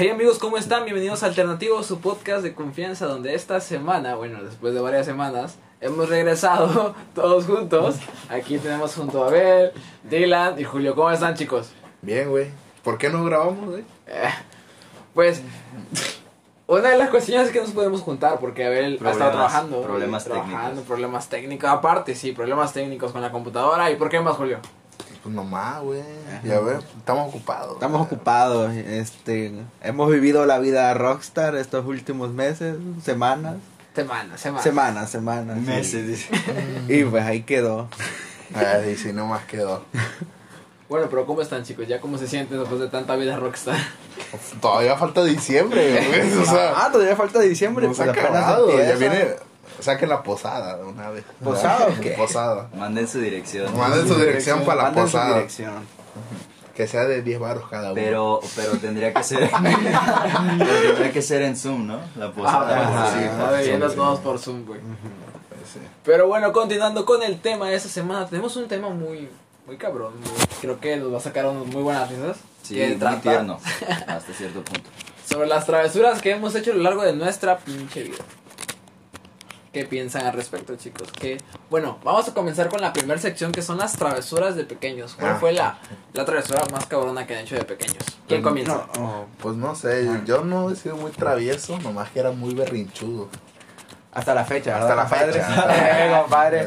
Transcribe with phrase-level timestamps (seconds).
[0.00, 0.84] Hey amigos, ¿cómo están?
[0.84, 5.56] Bienvenidos a Alternativo, su podcast de confianza, donde esta semana, bueno, después de varias semanas,
[5.80, 7.96] hemos regresado todos juntos.
[8.28, 9.72] Aquí tenemos junto a Abel,
[10.04, 10.94] Dylan y Julio.
[10.94, 11.70] ¿Cómo están, chicos?
[12.00, 12.46] Bien, güey.
[12.84, 13.82] ¿Por qué no grabamos, güey?
[14.06, 14.30] Eh,
[15.14, 15.42] pues,
[16.68, 19.82] una de las cuestiones es que nos podemos juntar, porque Abel ha estado trabajando.
[19.82, 20.86] problemas trabajando, técnicos.
[20.86, 21.70] problemas técnicos.
[21.70, 23.90] Aparte, sí, problemas técnicos con la computadora.
[23.90, 24.60] ¿Y por qué más, Julio?
[25.28, 26.02] Pues nomás, güey.
[26.42, 27.74] Ya ves, estamos ocupados.
[27.74, 29.52] Estamos ocupados, este,
[29.82, 33.56] hemos vivido la vida rockstar estos últimos meses, semanas,
[33.94, 34.62] Semana, semana.
[34.62, 35.58] semanas, semanas.
[35.58, 35.66] sí.
[35.66, 36.28] Meses, dice.
[36.88, 37.88] Y pues ahí quedó.
[38.54, 39.84] Ay, sí, nomás quedó.
[40.88, 41.86] Bueno, pero ¿cómo están, chicos?
[41.86, 43.76] ¿Ya cómo se sienten después de tanta vida rockstar?
[44.62, 46.38] Todavía falta diciembre, güey.
[46.42, 48.78] O sea, ah, todavía falta diciembre, no se ha pues acabado.
[48.78, 49.34] Ya viene.
[49.80, 51.24] Saquen la posada de una vez.
[51.42, 52.10] ¿Posada o qué?
[52.10, 52.68] Posada.
[52.76, 53.76] Manden su dirección.
[53.76, 55.34] Manden su dirección para la Manden su posada.
[55.36, 55.72] dirección.
[56.74, 57.94] Que sea de 10 baros cada uno.
[57.94, 59.50] Pero, pero tendría que ser.
[60.58, 61.98] pero tendría que ser en Zoom, ¿no?
[62.16, 63.04] La posada.
[63.04, 63.96] Ah, sí, Zoom, viendo sí.
[63.96, 64.80] todos por Zoom, güey.
[65.72, 65.80] Sí.
[66.04, 69.28] Pero bueno, continuando con el tema de esta semana, tenemos un tema muy,
[69.66, 70.12] muy cabrón.
[70.20, 72.36] muy- creo que nos va a sacar unos muy buenas risas.
[72.62, 73.58] Sí, que muy tierno.
[74.06, 74.88] Hasta cierto punto.
[75.28, 78.18] Sobre las travesuras que hemos hecho a lo largo de nuestra pinche vida.
[79.78, 81.12] ¿Qué piensan al respecto, chicos?
[81.12, 81.38] Que,
[81.70, 85.14] bueno, vamos a comenzar con la primera sección que son las travesuras de pequeños.
[85.14, 85.36] ¿Cuál Ah.
[85.38, 85.78] fue la,
[86.14, 87.98] la travesura más cabrona que han hecho de pequeños?
[88.26, 88.88] ¿Quién comienza?
[88.96, 92.54] No, no, Pues no sé, yo no he sido muy travieso, nomás que era muy
[92.56, 93.28] berrinchudo.
[94.18, 95.32] Hasta la fecha, Hasta ¿verdad, la compadre?
[95.32, 96.06] fecha.
[96.06, 96.66] Eh, compadre.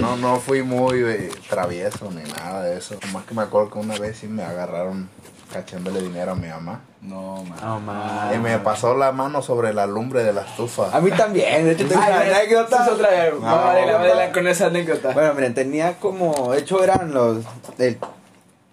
[0.00, 2.96] No, no fui muy eh, travieso ni nada de eso.
[3.06, 5.08] Nomás que me acuerdo que una vez sí me agarraron
[5.52, 6.80] cachándole dinero a mi mamá.
[7.02, 7.58] No, man.
[7.62, 8.34] No, man.
[8.34, 10.96] Y me pasó la mano sobre la lumbre de la estufa.
[10.96, 12.88] A mí también, de hecho tengo una Ay, anécdota.
[12.92, 13.34] otra vez.
[13.34, 13.46] No, no.
[13.48, 15.10] Adela, con esa anécdota.
[15.12, 17.44] Bueno, miren, tenía como, de hecho eran los,
[17.78, 17.98] el-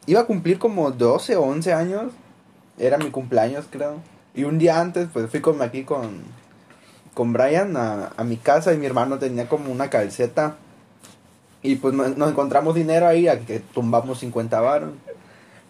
[0.06, 2.04] iba a cumplir como 12 o 11 años,
[2.78, 3.96] era mi cumpleaños creo,
[4.36, 6.22] y un día antes pues fui con, aquí con,
[7.18, 10.58] con Brian a, a mi casa y mi hermano tenía como una calceta
[11.64, 14.92] y pues nos, encontramos dinero ahí a que tumbamos 50 varos.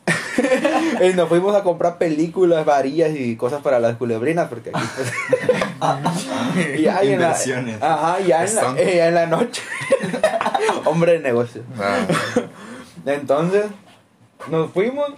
[1.10, 5.14] y nos fuimos a comprar películas, varillas y cosas para las culebrinas porque aquí pues...
[6.80, 9.62] y ya en la, ajá, ya en la, Están- eh, ya en la noche.
[10.84, 11.62] Hombre de negocio.
[11.80, 12.06] Ah,
[13.06, 13.68] Entonces,
[14.50, 15.14] nos fuimos.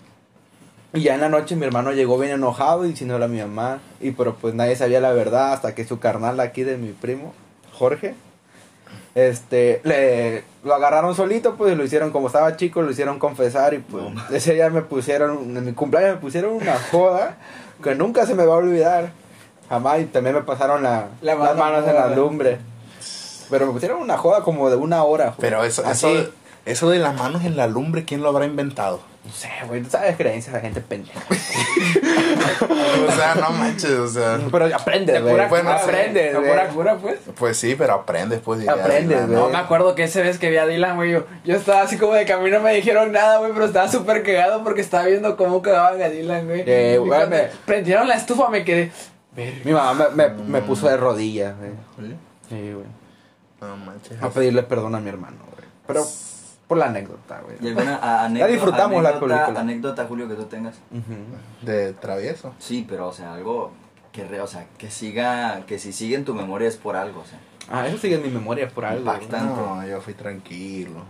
[0.94, 3.80] Y ya en la noche mi hermano llegó bien enojado diciéndole a mi mamá.
[4.02, 7.34] Y pero pues nadie sabía la verdad hasta que su carnal aquí de mi primo,
[7.74, 8.16] Jorge,
[9.16, 13.74] este, le, lo agarraron solito, pues y lo hicieron como estaba chico, lo hicieron confesar
[13.74, 14.22] y pues No.
[14.36, 17.38] ese día me pusieron, en mi cumpleaños me pusieron una joda
[17.84, 19.12] que nunca se me va a olvidar.
[19.70, 22.58] Jamás y también me pasaron la, La las mano manos en la lumbre.
[23.52, 25.36] Pero me pusieron una joda como de una hora.
[25.40, 26.08] pero eso, Así.
[26.08, 26.32] eso,
[26.66, 29.00] eso de las manos en la lumbre, ¿quién lo habrá inventado?
[29.30, 31.20] No sé, güey, tú sabes creencias de gente pendeja.
[33.08, 34.40] O sea, no manches, o sea.
[34.52, 35.34] Pero aprendes, De güey.
[35.34, 36.50] pura bueno, aprendes, de güey.
[36.52, 37.20] pura cura, pues.
[37.38, 38.68] Pues sí, pero aprendes, pues.
[38.68, 39.36] Aprendes, güey.
[39.40, 41.98] No, me acuerdo que esa vez que vi a Dylan, güey, yo, yo estaba así
[41.98, 45.36] como de camino, no me dijeron nada, güey, pero estaba súper cagado porque estaba viendo
[45.38, 46.64] cómo cagaban a Dylan, güey.
[46.66, 48.92] Eh, güey, me- prendieron la estufa, me quedé.
[49.36, 49.60] "Verga".
[49.64, 51.72] Mi mamá me, me, me puso de rodillas, güey.
[52.00, 52.16] ¿Sí?
[52.50, 52.86] Sí, güey.
[53.62, 54.22] No manches.
[54.22, 55.68] A pedirle perdón a mi hermano, güey.
[55.88, 56.06] Pero
[56.69, 57.57] por la anécdota, güey.
[57.62, 59.59] ¿Y alguna a- anécdota, disfrutamos la anécdota, película.
[59.59, 60.75] anécdota, Julio, que tú tengas?
[60.91, 61.66] Ujú.
[61.66, 62.53] De travieso.
[62.59, 63.72] Sí, pero, o sea, algo
[64.13, 67.22] que, re- o sea, que siga, que si sigue en tu memoria es por algo,
[67.22, 67.40] o sea.
[67.72, 69.00] Ah, eso sigue en mi memoria por algo.
[69.02, 69.62] Impactante.
[69.62, 71.02] No, yo fui tranquilo.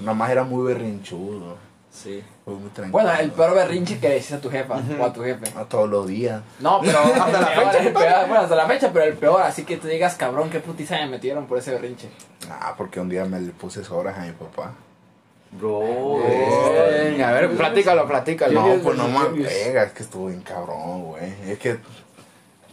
[0.00, 1.56] Nomás era muy berrinchudo.
[1.90, 2.22] Sí.
[2.44, 2.90] Fui muy tranquilo.
[2.90, 5.44] Bueno, el peor berrinche que le hiciste a tu jefa o a tu jefe.
[5.56, 6.42] A todos los días.
[6.58, 7.78] No, pero hasta la fecha.
[7.78, 10.58] El peor, bueno, hasta la fecha, pero el peor, así que tú digas, cabrón, qué
[10.58, 12.08] putiza me metieron por ese berrinche.
[12.50, 14.72] Ah, porque un día me le puse sobras a mi papá.
[15.58, 16.18] Bro.
[16.22, 18.66] A ver, platícalo, platícalo.
[18.66, 21.32] No, pues no me pega, es que estuvo bien cabrón, güey.
[21.46, 21.78] Es que,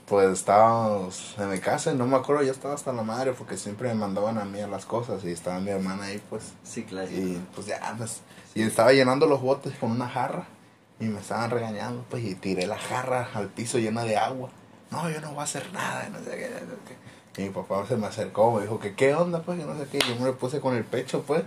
[0.07, 3.55] pues estábamos en mi casa y no me acuerdo, yo estaba hasta la madre porque
[3.55, 6.53] siempre me mandaban a mí a las cosas y estaba mi hermana ahí, pues.
[6.63, 7.09] Sí, claro.
[7.11, 8.21] Y pues ya, pues,
[8.55, 10.47] y estaba llenando los botes con una jarra
[10.99, 14.49] y me estaban regañando, pues, y tiré la jarra al piso llena de agua.
[14.89, 17.41] No, yo no voy a hacer nada, no sé qué, no sé qué.
[17.41, 19.87] Y mi papá se me acercó, me dijo que qué onda, pues, que no sé
[19.89, 19.99] qué.
[19.99, 21.43] Yo me le puse con el pecho, pues.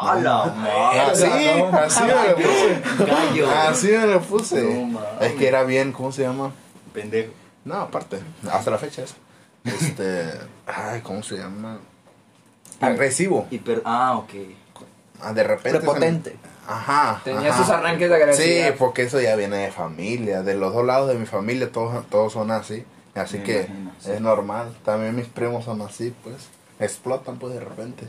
[0.00, 1.00] ¡A la madre!
[1.00, 2.82] Así, así me le puse.
[3.06, 3.50] Gallo.
[3.50, 4.62] Así me le puse.
[4.86, 6.52] No es que era bien, ¿cómo se llama?
[6.92, 7.32] Pendejo.
[7.64, 9.14] No, aparte, hasta la fecha es.
[9.64, 10.30] Este,
[10.66, 11.78] ay, ¿cómo se llama?
[12.80, 13.46] Agresivo.
[13.50, 13.82] Hiper...
[13.84, 14.30] Ah, ok.
[15.20, 15.70] Ah, De repente.
[15.70, 16.36] se me- Prepotente.
[16.66, 17.20] Ajá.
[17.24, 17.58] Tenía ajá.
[17.62, 18.68] sus arranques de agresividad.
[18.68, 20.42] Sí, porque eso ya viene de familia.
[20.42, 22.84] De los dos lados de mi familia todos, todos son así.
[23.14, 24.10] Así Me que imagino, sí.
[24.12, 24.74] es normal.
[24.84, 26.48] También mis primos son así, pues.
[26.80, 28.06] Explotan pues de repente.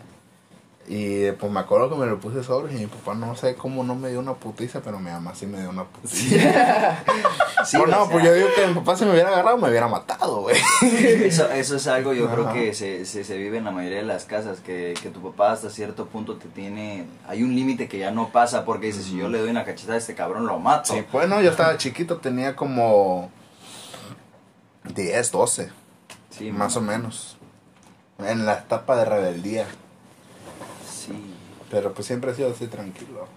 [0.85, 3.85] Y pues me acuerdo que me lo puse sobre y mi papá no sé cómo
[3.85, 6.15] no me dio una putiza, pero mi mamá sí me dio una putiza.
[6.15, 9.69] Sí, Pues no, sea, pues yo digo que mi papá si me hubiera agarrado me
[9.69, 10.57] hubiera matado, güey.
[10.81, 14.03] Eso, eso es algo yo creo que se, se, se vive en la mayoría de
[14.03, 17.05] las casas, que, que tu papá hasta cierto punto te tiene...
[17.27, 19.95] Hay un límite que ya no pasa porque dice, si yo le doy una cachetada
[19.95, 20.93] a este cabrón, lo mato.
[20.93, 23.31] Sí, pues no, yo estaba chiquito, tenía como
[24.93, 25.71] 10, 12,
[26.29, 27.37] Sí, más o menos.
[28.19, 29.67] En la etapa de rebeldía.
[31.73, 33.27] Pero pues siempre he sido así tranquilo.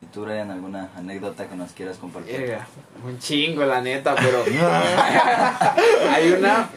[0.00, 2.56] ¿Y tú, Brian, alguna anécdota que nos quieras compartir?
[3.04, 4.44] Un chingo, la neta, pero.
[6.14, 6.70] Hay una.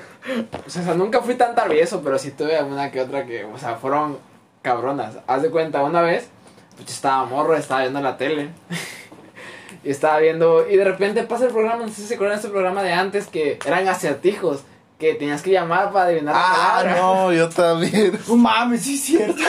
[0.65, 3.75] O sea, nunca fui tan travieso, pero sí tuve alguna que otra que, o sea,
[3.75, 4.17] fueron
[4.63, 5.17] cabronas.
[5.27, 6.29] Haz de cuenta, una vez,
[6.75, 8.49] pues yo estaba morro, estaba viendo la tele.
[9.83, 10.67] y estaba viendo.
[10.67, 12.93] Y de repente pasa el programa, no sé si se acuerdan de ese programa de
[12.93, 14.63] antes que eran acertijos.
[15.03, 16.95] Que tenías que llamar para adivinar la Ah, palabra.
[17.01, 18.17] no, yo también.
[18.29, 19.41] No mames, sí es cierto.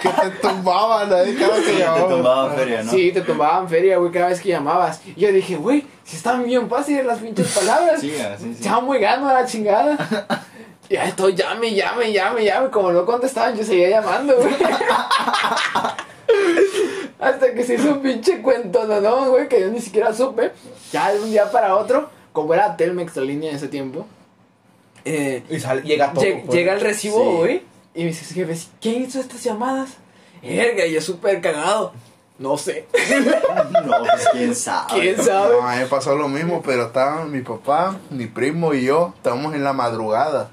[0.00, 2.08] Que te tumbaban ahí cada que Te llamaban.
[2.08, 2.90] tumbaban feria, ¿no?
[2.90, 5.02] Sí, te tomaban feria, güey, cada vez que llamabas.
[5.14, 8.00] Y yo dije, güey, si están bien fáciles las pinches palabras.
[8.00, 8.62] Sí, sí, sí.
[8.64, 9.98] Ya muy gano a la chingada.
[10.88, 12.68] Y ahí estoy, llame, llame, llame, llame.
[12.70, 14.54] Como no contestaban, yo seguía llamando, güey.
[17.18, 20.52] Hasta que se hizo un pinche cuento, no, no, güey, que yo ni siquiera supe.
[20.92, 24.06] Ya de un día para otro, como era Telmex la línea en ese tiempo,
[25.04, 26.24] eh, Y sale- llega todo.
[26.24, 26.56] Lleg- pues.
[26.56, 27.36] llega el recibo, Sí.
[27.36, 27.62] güey.
[27.94, 29.90] Y me dice, jefe, ¿quién hizo estas llamadas?
[30.42, 31.92] Verga, yo súper cagado.
[32.38, 32.86] No sé.
[33.86, 35.00] No, pues quién sabe.
[35.00, 35.54] ¿Quién sabe?
[35.60, 39.12] No, a mí me pasó lo mismo, pero estaban mi papá, mi primo y yo,
[39.16, 40.50] estábamos en la madrugada.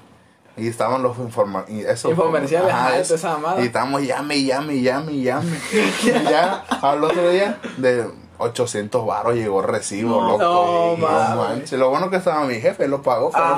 [0.56, 3.38] Y estaban los informa y eso, Infomerciales, ajá, esa.
[3.58, 5.56] Y estábamos llame, llame, llame, llame.
[6.04, 8.04] y ya al otro día, de
[8.42, 10.96] 800 baros llegó el recibo, No, loco.
[10.98, 11.36] no, mames.
[11.36, 11.78] manches.
[11.78, 13.30] Lo bueno que estaba mi jefe, él lo pagó.
[13.32, 13.52] pero-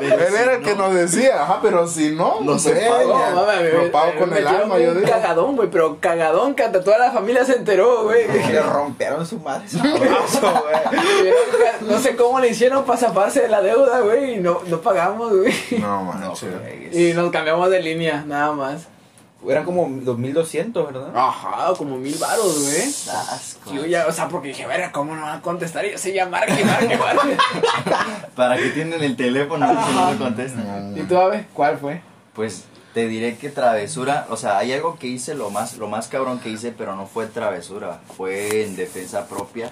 [0.28, 3.72] él era el que nos decía, ajá, pero si no, No se ya, No, mames,
[3.74, 5.08] lo pago me con el alma, yo digo.
[5.08, 8.26] cagadón, güey, pero cagadón que hasta toda la familia se enteró, güey.
[8.26, 11.32] Le rompieron su madre sabroso, güey.
[11.82, 15.30] no sé cómo le hicieron para zafarse de la deuda, güey, y no, no pagamos,
[15.36, 15.52] güey.
[15.78, 16.50] No, manches.
[16.92, 18.88] Y nos cambiamos de línea, nada más.
[19.48, 21.12] Eran como 2200, ¿verdad?
[21.14, 22.82] Ajá, como mil varos, güey.
[23.32, 23.72] Asco.
[23.72, 25.84] Yo ya, o sea, porque dije, verga, ¿cómo no van a contestar?
[25.84, 27.36] Y yo sé ya marque, marque, marque.
[28.36, 30.94] ¿Para qué tienen el teléfono si no lo contestan?
[30.96, 31.46] ¿Y tú, Ave?
[31.52, 32.00] ¿Cuál fue?
[32.32, 32.64] Pues
[32.94, 36.38] te diré que travesura, o sea, hay algo que hice lo más, lo más cabrón
[36.38, 39.70] que hice, pero no fue travesura, fue en defensa propia.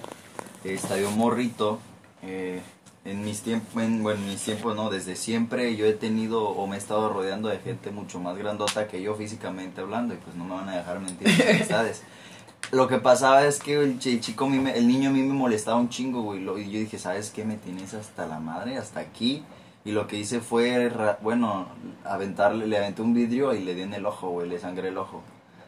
[0.65, 1.79] Estaba un morrito,
[2.21, 2.61] eh,
[3.05, 6.67] en mis tiempos, en, bueno, en mis tiempos no, desde siempre yo he tenido o
[6.67, 10.35] me he estado rodeando de gente mucho más grandota que yo físicamente hablando y pues
[10.37, 12.01] no me van a dejar mentir mis amistades.
[12.71, 15.89] Lo que pasaba es que el chi- chico, el niño a mí me molestaba un
[15.89, 16.39] chingo, güey.
[16.41, 17.43] Y yo dije, ¿sabes qué?
[17.43, 19.43] Me tienes hasta la madre, hasta aquí.
[19.85, 20.89] Y lo que hice fue,
[21.21, 21.67] bueno,
[22.05, 24.97] aventarle, le aventé un vidrio y le di en el ojo, güey, le sangré el
[24.97, 25.21] ojo.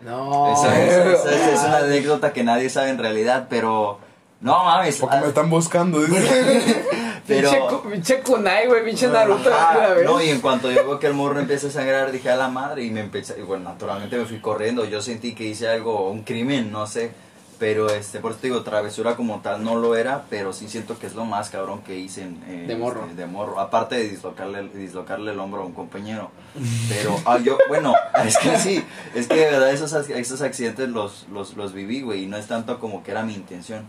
[0.06, 0.54] No.
[0.54, 4.00] Esa, esa- esa- esa es una anécdota que nadie sabe en realidad, pero...
[4.40, 4.98] No mames.
[4.98, 6.84] Porque ah, me están buscando, dice.
[7.27, 7.81] pero...
[7.83, 9.54] Pinche, kunai, güey, pinche Naruto.
[9.54, 12.36] Ajá, no, y en cuanto yo veo que el morro empieza a sangrar, dije a
[12.36, 15.68] la madre y me empecé, y bueno, naturalmente me fui corriendo, yo sentí que hice
[15.68, 17.12] algo, un crimen, no sé,
[17.57, 21.00] pero este, por eso te digo, travesura como tal no lo era, pero sí siento
[21.00, 23.06] que es lo más cabrón que hice en, eh, De morro.
[23.06, 26.31] este, de morro, aparte de dislocarle, dislocarle el hombro a un compañero,
[26.89, 27.94] pero ah, yo, bueno,
[28.25, 28.83] es que sí,
[29.13, 32.48] es que de verdad esos, esos accidentes los, los, los viví, güey, y no es
[32.48, 33.86] tanto como que era mi intención.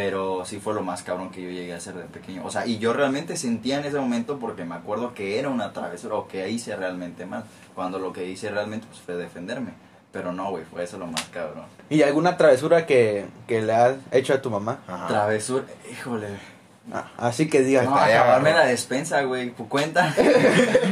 [0.00, 2.42] Pero sí fue lo más cabrón que yo llegué a hacer de pequeño.
[2.44, 5.72] O sea, y yo realmente sentía en ese momento porque me acuerdo que era una
[5.72, 7.42] travesura o que hice realmente mal.
[7.74, 9.72] Cuando lo que hice realmente pues, fue defenderme.
[10.12, 11.64] Pero no, güey, fue eso lo más cabrón.
[11.90, 14.78] ¿Y alguna travesura que, que le has hecho a tu mamá?
[14.86, 15.08] Ajá.
[15.08, 16.28] Travesura, híjole.
[16.92, 20.14] Ah, así que digas, No, acabarme la despensa, güey, ¿pu- cuenta?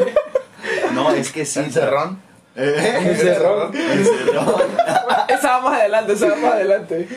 [0.94, 1.60] no, es que sí.
[1.60, 2.20] Encerrón.
[2.56, 2.98] ¿Eh?
[3.02, 3.72] Encerrón.
[3.76, 4.62] Encerrón.
[5.28, 7.08] Esa va más adelante, esa va más adelante.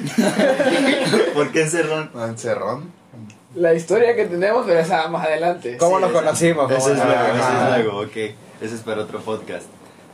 [1.34, 2.10] ¿Por qué encerrón?
[2.14, 2.90] Encerrón.
[3.54, 5.76] La historia que tenemos, pero esa va más adelante.
[5.76, 6.64] ¿Cómo Sí, nos esa- conocimos?
[6.64, 7.76] ¿Cómo Ese es luego, ese Ajá.
[7.78, 8.16] es luego, ok.
[8.60, 9.66] Ese es para otro podcast.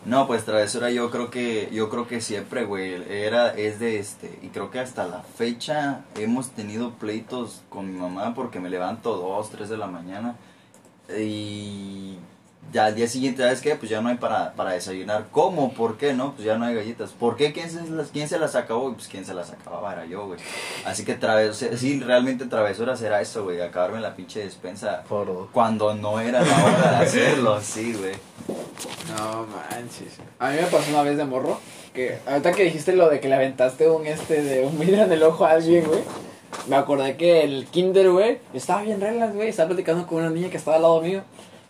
[0.06, 4.38] No, pues travesura yo creo que yo creo que siempre, güey, era es de este
[4.40, 9.16] y creo que hasta la fecha hemos tenido pleitos con mi mamá porque me levanto
[9.16, 10.36] dos, tres de la mañana
[11.18, 12.18] y
[12.72, 13.76] ya al día siguiente, ¿sabes qué?
[13.76, 15.26] Pues ya no hay para, para desayunar.
[15.30, 15.72] ¿Cómo?
[15.72, 16.12] ¿Por qué?
[16.12, 17.10] No, pues ya no hay galletas.
[17.10, 17.52] ¿Por qué?
[17.52, 18.92] ¿Quién se las, quién se las acabó?
[18.92, 20.40] Pues quién se las acababa era yo, güey.
[20.84, 25.94] Así que travesura, sí, realmente travesuras era eso, güey, acabarme la pinche despensa Por cuando
[25.94, 28.14] no era la hora de hacerlo, sí, güey.
[29.16, 30.18] No manches.
[30.38, 31.58] A mí me pasó una vez de morro.
[31.94, 35.12] Que ahorita que dijiste lo de que le aventaste un este de un vidrio en
[35.12, 36.00] el ojo a alguien, güey.
[36.68, 39.48] Me acordé que el kinder, güey, yo estaba bien reglas, güey.
[39.48, 41.22] Estaba platicando con una niña que estaba al lado mío.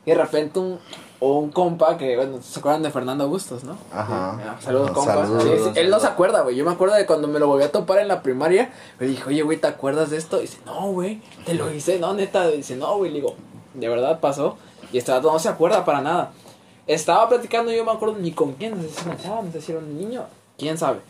[0.06, 0.78] Y de repente un,
[1.20, 3.76] un compa que, bueno, ¿se acuerdan de Fernando Bustos, no?
[3.92, 4.36] Ajá.
[4.38, 5.14] Sí, ah, saludos, Ajá, compa.
[5.14, 5.42] saludos.
[5.42, 6.56] Sí, sí, él no se acuerda, güey.
[6.56, 8.70] Yo me acuerdo de cuando me lo volví a topar en la primaria.
[9.00, 10.38] Me dije, oye, güey, ¿te acuerdas de esto?
[10.38, 12.48] Y dice, no, güey, te lo hice, no, neta.
[12.50, 13.34] Y dice, no, güey, le digo,
[13.74, 14.56] de verdad pasó.
[14.92, 16.32] Y este vato no se acuerda para nada.
[16.86, 19.80] Estaba platicando, yo me acuerdo ni con quién, no sé si no sé si era
[19.80, 20.24] un niño,
[20.56, 21.00] quién sabe.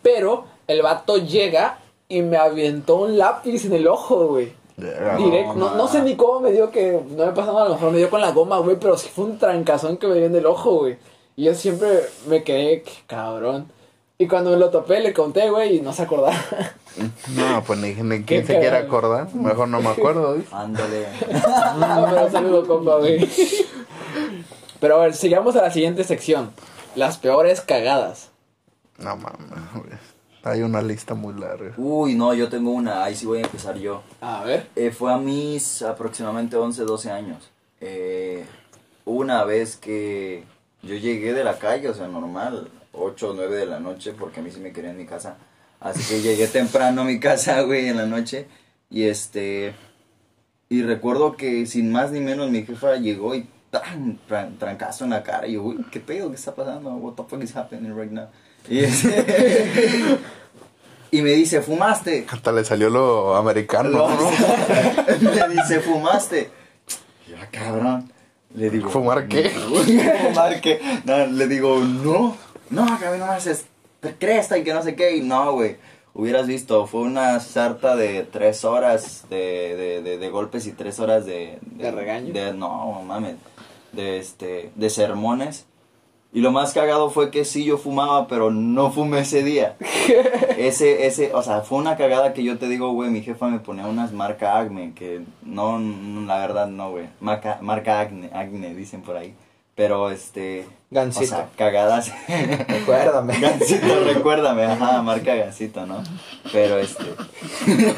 [0.00, 4.54] Pero el vato llega y me aventó un lápiz en el ojo, güey.
[4.78, 7.90] Directo, no, no sé ni cómo me dio que no me pasaba, a lo mejor
[7.90, 10.36] me dio con la goma, güey, pero sí fue un trancazón que me dio en
[10.36, 10.96] el ojo, güey.
[11.36, 11.88] Y yo siempre
[12.28, 13.66] me quedé, "Qué cabrón.
[14.20, 16.34] Y cuando me lo topé, le conté, güey, y no se acordaba.
[17.36, 19.32] No, pues ni, ni Qué quien se quiera acordar.
[19.34, 20.36] Mejor no me acuerdo.
[20.36, 20.44] ¿sí?
[20.50, 21.06] Ándale.
[22.10, 23.28] pero saludo, compa, güey.
[24.80, 26.50] Pero a ver, sigamos a la siguiente sección.
[26.96, 28.30] Las peores cagadas.
[28.98, 29.48] No mames.
[29.74, 29.98] güey.
[30.50, 31.72] Hay una lista muy larga.
[31.76, 33.04] Uy, no, yo tengo una.
[33.04, 34.02] Ahí sí voy a empezar yo.
[34.20, 34.66] A ver.
[34.76, 37.50] Eh, fue a mis aproximadamente 11, 12 años.
[37.80, 38.44] Eh,
[39.04, 40.44] una vez que
[40.82, 44.40] yo llegué de la calle, o sea, normal, 8 o 9 de la noche, porque
[44.40, 45.36] a mí sí me quería en mi casa.
[45.80, 48.46] Así que llegué temprano a mi casa, güey, en la noche.
[48.90, 49.74] Y este.
[50.70, 54.18] Y recuerdo que sin más ni menos mi jefa llegó y ¡tan!
[54.28, 55.46] tran- trancazo en la cara.
[55.46, 56.28] Y yo, uy, ¿qué pedo?
[56.30, 56.90] ¿Qué está pasando?
[56.90, 58.26] What the fuck is happening right now?
[58.68, 60.18] Y, este-
[61.10, 62.26] y me dice, ¿fumaste?
[62.28, 64.30] Hasta le salió lo americano, No, ¿no?
[65.48, 66.50] me dice, ¿fumaste?
[67.28, 68.12] Ya, cabrón.
[68.54, 69.50] Le digo, ¿Fumar qué?
[70.28, 70.80] ¿Fumar qué?
[71.04, 72.36] No, le digo, no.
[72.70, 73.66] No, que a mí no me haces
[74.18, 75.16] cresta y que no sé qué.
[75.16, 75.76] Y no, güey.
[76.14, 80.98] Hubieras visto, fue una sarta de tres horas de, de, de, de golpes y tres
[80.98, 81.58] horas de...
[81.62, 82.32] ¿De regaño?
[82.32, 83.36] De, no, mames.
[83.92, 85.66] De, este, de sermones.
[86.30, 89.76] Y lo más cagado fue que sí yo fumaba, pero no fumé ese día.
[90.58, 93.60] Ese, ese, o sea, fue una cagada que yo te digo, güey, mi jefa me
[93.60, 97.06] ponía unas marca Acme, que no, la verdad no, güey.
[97.20, 99.34] Marca, marca Acne, Acne, dicen por ahí.
[99.76, 100.66] Pero, este...
[100.90, 101.26] Gansito.
[101.26, 102.12] O sea, cagadas.
[102.66, 103.38] Recuérdame.
[103.40, 106.02] Gansito, recuérdame, ajá, marca Gansito, ¿no?
[106.52, 107.04] Pero, este...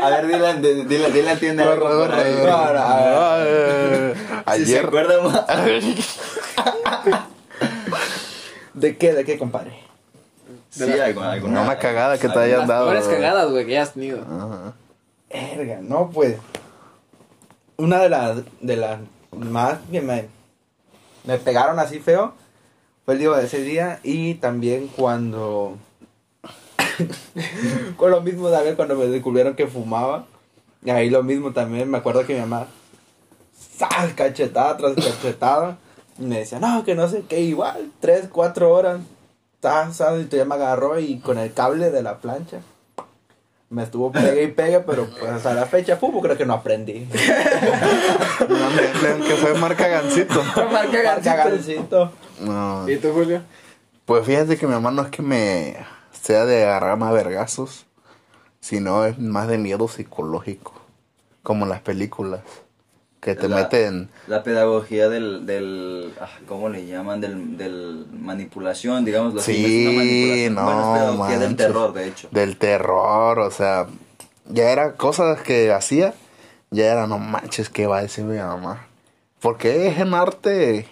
[0.00, 2.34] a ver, dile, dile, dile, entiende algo por ahí.
[2.44, 4.14] No, no, a Eh,
[4.58, 5.44] Si se acuerda más.
[8.78, 9.12] ¿De qué?
[9.14, 9.72] ¿De qué, compadre?
[10.70, 12.86] Sí, alguna, alguna- Una cagada que te hayan Las dado.
[12.86, 13.16] peores güey.
[13.16, 14.20] cagadas, güey, que hayas tenido.
[14.22, 14.74] Ajá.
[15.30, 16.36] Verga, no, pues.
[17.76, 18.98] Una de las, de las
[19.36, 20.26] más que me,
[21.24, 22.34] me pegaron así feo
[23.04, 25.76] fue el día de ese día y también cuando.
[27.96, 30.26] con lo mismo también cuando me descubrieron que fumaba.
[30.84, 32.66] Y ahí lo mismo también, me acuerdo que mi mamá.
[33.76, 34.14] ¡Sal!
[34.14, 35.78] Cachetada tras cachetada.
[36.18, 39.00] Y me decía, no, que no sé qué, igual, tres, cuatro horas.
[39.62, 42.58] Sas", Y tú ya me agarró y con el cable de la plancha.
[43.70, 47.06] Me estuvo pegue y pegue, pero pues hasta la fecha, fútbol creo que no aprendí.
[48.48, 50.42] No, me- me- que fue marca Gancito.
[50.42, 51.36] Marca Marca Gansito.
[51.36, 52.12] Gansito.
[52.40, 52.88] No.
[52.88, 53.42] ¿Y tú, Julio?
[54.06, 55.76] Pues fíjate que mi mamá no es que me
[56.12, 57.84] sea de agarrar más vergazos,
[58.60, 60.72] sino es más de miedo psicológico,
[61.42, 62.40] como en las películas,
[63.20, 64.08] que te La- meten...
[64.26, 67.20] La pedagogía del, del ah, ¿cómo le llaman?
[67.20, 69.42] Del, del manipulación, digamos.
[69.42, 71.66] Sí, no, Bueno, es pedagogía del manches.
[71.66, 72.28] terror, de hecho.
[72.30, 73.86] Del terror, o sea,
[74.46, 76.14] ya era cosas que hacía,
[76.70, 78.86] ya era, no manches, ¿qué va a decir mi mamá?
[79.40, 80.86] Porque es un arte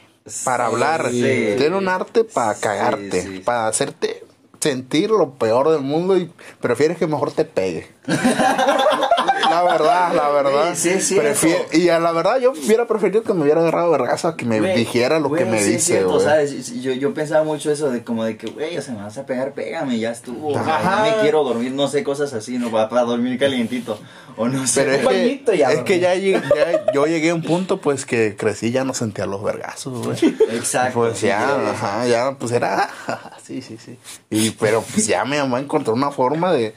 [0.45, 1.55] para Sí, hablar, sí.
[1.59, 4.25] tiene un arte para Sí, cagarte, para hacerte
[4.61, 7.87] sentir lo peor del mundo y prefieres que mejor te pegue.
[9.51, 10.75] la verdad, la verdad.
[10.75, 11.15] Sí, sí.
[11.17, 14.45] Prefiero- y a la verdad yo hubiera preferido que me hubiera agarrado vergazo a que
[14.45, 16.21] me dijera lo que me sí dice, güey.
[16.25, 16.81] ¿sabes?
[16.83, 19.27] Yo, yo pensaba mucho eso de como de que, güey, o sea, me vas a
[19.27, 20.57] pegar, pégame, ya estuvo.
[20.57, 21.07] Ajá.
[21.07, 22.71] ya me quiero dormir, no sé, cosas así, ¿no?
[22.71, 23.99] Para, para dormir calientito.
[24.37, 24.83] O no sé.
[24.83, 28.05] Pero es que, ya es que ya, llegué- ya- yo llegué a un punto pues
[28.05, 30.19] que crecí ya no sentía los vergazos, güey.
[30.51, 31.01] Exacto.
[31.01, 32.91] Pues sí, ya, ya- ajá, ya pues era,
[33.43, 33.99] sí, sí, sí.
[34.31, 36.75] Y pero pues ya mi mamá encontró una forma de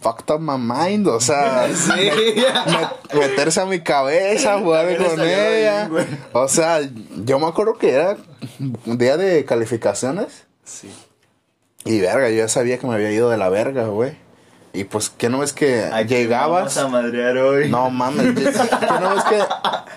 [0.00, 1.90] fucked up my mind, o sea, Sí.
[1.96, 5.88] Me- meterse a mi cabeza, jugar con ella.
[5.88, 6.20] bien.
[6.32, 6.80] O sea,
[7.24, 8.16] yo me acuerdo que era
[8.86, 10.90] un día de calificaciones Sí.
[11.84, 14.16] y verga, yo ya sabía que me había ido de la verga, güey.
[14.72, 16.74] Y pues, ¿qué no es que Aquí llegabas?
[16.74, 17.70] Vamos a madrear hoy.
[17.70, 18.50] No mames, ¿qué
[19.00, 19.38] no ves que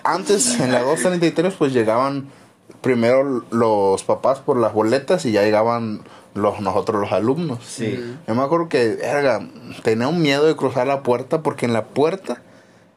[0.04, 2.30] antes en la 233 pues llegaban
[2.82, 6.02] primero los papás por las boletas y ya llegaban
[6.36, 7.60] los nosotros los alumnos.
[7.66, 8.16] Sí.
[8.28, 9.42] Yo me acuerdo que verga,
[9.84, 12.42] tenía un miedo de cruzar la puerta porque en la puerta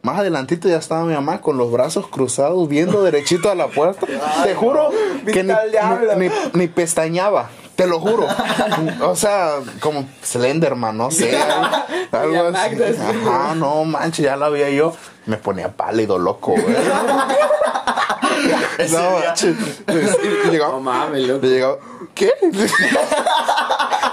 [0.02, 4.06] más adelantito ya estaba mi mamá con los brazos cruzados viendo derechito a la puerta.
[4.44, 4.90] Te juro
[5.24, 5.52] que ni,
[6.18, 7.50] ni, ni pestañeaba.
[7.76, 8.26] Te lo juro.
[9.00, 11.36] O sea, como Slenderman, no sé.
[12.12, 12.76] algo- así.
[13.00, 14.92] Ajá, no manches, ya la veía yo.
[15.24, 16.64] Me ponía pálido, loco, güey.
[18.78, 19.34] Ese No, día.
[20.46, 21.46] Y No llegaba, mames, loco.
[21.46, 21.76] y llegaba,
[22.14, 22.30] ¿qué?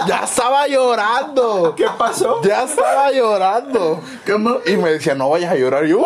[0.07, 1.73] Ya estaba llorando.
[1.75, 2.41] ¿Qué pasó?
[2.43, 4.01] Ya estaba llorando.
[4.65, 5.85] Y me decía, no vayas a llorar.
[5.85, 6.05] Y yo,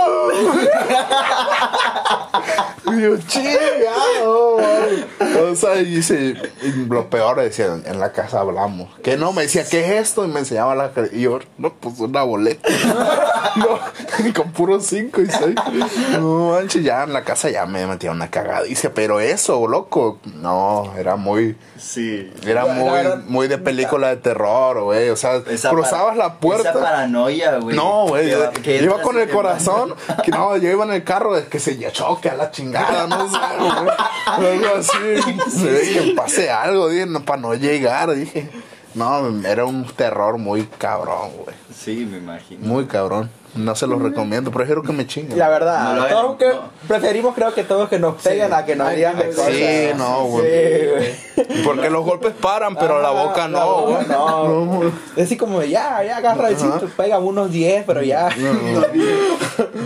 [2.85, 4.53] y yo chingado.
[4.57, 5.05] güey".
[5.51, 8.89] O sea, y dice, y lo peor decía, en la casa hablamos.
[9.01, 10.25] Que no, me decía, ¿qué es esto?
[10.25, 10.91] Y me enseñaba la.
[11.12, 12.67] Y yo, no, pues una boleta.
[13.55, 13.79] no,
[14.33, 15.55] con puros cinco y seis.
[16.12, 18.93] No manches, ya en la casa ya me metía una cagadicia.
[18.93, 21.57] Pero eso, loco, no, era muy.
[21.77, 22.31] Sí.
[22.45, 25.09] Era muy, muy de película de terror, güey.
[25.09, 26.71] O sea, Esa cruzabas la puerta.
[26.71, 27.75] Esa paranoia, güey.
[27.75, 28.29] No, güey.
[28.29, 29.95] Yo- Iba con el corazón.
[30.23, 33.07] Que no, yo iba en el carro de que se ya choque a la chingada,
[33.07, 34.51] no sé, güey.
[34.53, 35.63] Algo así.
[35.65, 38.49] Ve que pase algo, dije, no, para no llegar, dije.
[38.93, 41.55] No, era un terror muy cabrón, güey.
[41.75, 42.65] Sí, me imagino.
[42.65, 43.29] Muy cabrón.
[43.55, 45.38] No se los recomiendo, prefiero que me chinguen.
[45.38, 46.69] La verdad, No todos que no.
[46.88, 49.98] preferimos creo que todos que nos peguen a que nos Ay, digan sí, cosas.
[49.98, 50.45] No, güey.
[50.45, 51.63] Sí, güey.
[51.63, 54.07] Porque los golpes paran, pero la boca la no, boca güey.
[54.07, 54.91] no.
[55.15, 58.29] Es así como, ya, ya agarra el cinto, pega unos 10, pero ya.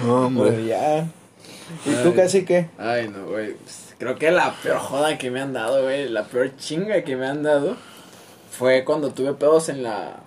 [0.06, 0.52] No, hombre.
[0.52, 1.06] Pero ya.
[1.86, 2.70] ¿Y tú casi qué?
[2.78, 3.54] Ay, no, güey.
[3.54, 7.16] Pues, Creo que la peor joda que me han dado, güey, la peor chinga que
[7.16, 7.76] me han dado
[8.52, 10.18] fue cuando tuve pedos en la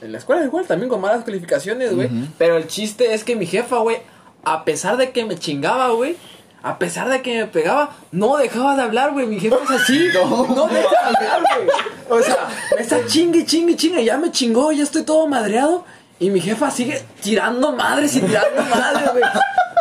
[0.00, 2.08] en la escuela igual, también con malas calificaciones, güey.
[2.38, 3.98] Pero el chiste es que mi jefa, güey,
[4.44, 6.16] a pesar de que me chingaba, güey,
[6.62, 9.26] a pesar de que me pegaba, no dejaba de hablar, güey.
[9.26, 11.68] Mi jefa es así, no, deja de hablar, güey.
[12.10, 15.84] O sea, me está chingue, chingue, chingue, ya me chingó, ya estoy todo madreado.
[16.20, 19.24] Y mi jefa sigue tirando madres y tirando madres, güey.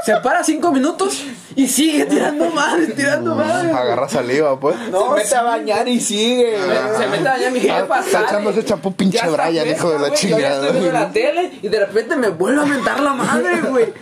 [0.06, 1.24] Se para cinco minutos
[1.56, 3.72] y sigue tirando madres, tirando madres.
[3.72, 3.82] güey.
[3.84, 4.76] Agarra saliva, pues.
[4.78, 6.58] se mete a bañar y sigue.
[6.58, 9.72] Se- Se mete allá mi jefa, Ah, está echando ese champú pinche ya Brian, fresca,
[9.72, 10.56] hijo de la güey, yo chingada.
[10.68, 13.94] estoy viendo la tele y de repente me vuelve a mentar la madre, güey.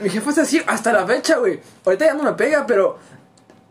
[0.00, 1.60] Mi jefa es así hasta la fecha, güey.
[1.84, 2.98] Ahorita ya no me pega, pero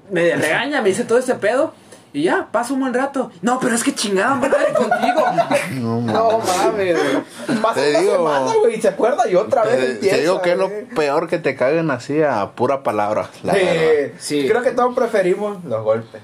[0.10, 1.74] me regaña, me dice todo ese pedo.
[2.16, 3.30] Y ya, paso un buen rato.
[3.42, 5.26] No, pero es que chingada madre contigo.
[5.82, 6.00] No,
[6.40, 7.60] mames, güey.
[7.62, 10.16] Pasa Te una digo- semana, güey, y se acuerda y otra vez Te, empieza.
[10.16, 13.30] te digo que es lo peor que te caguen así a pura palabra.
[13.44, 14.14] La Sí, verdad.
[14.18, 14.48] Sí.
[14.48, 16.22] Creo que todos preferimos los golpes.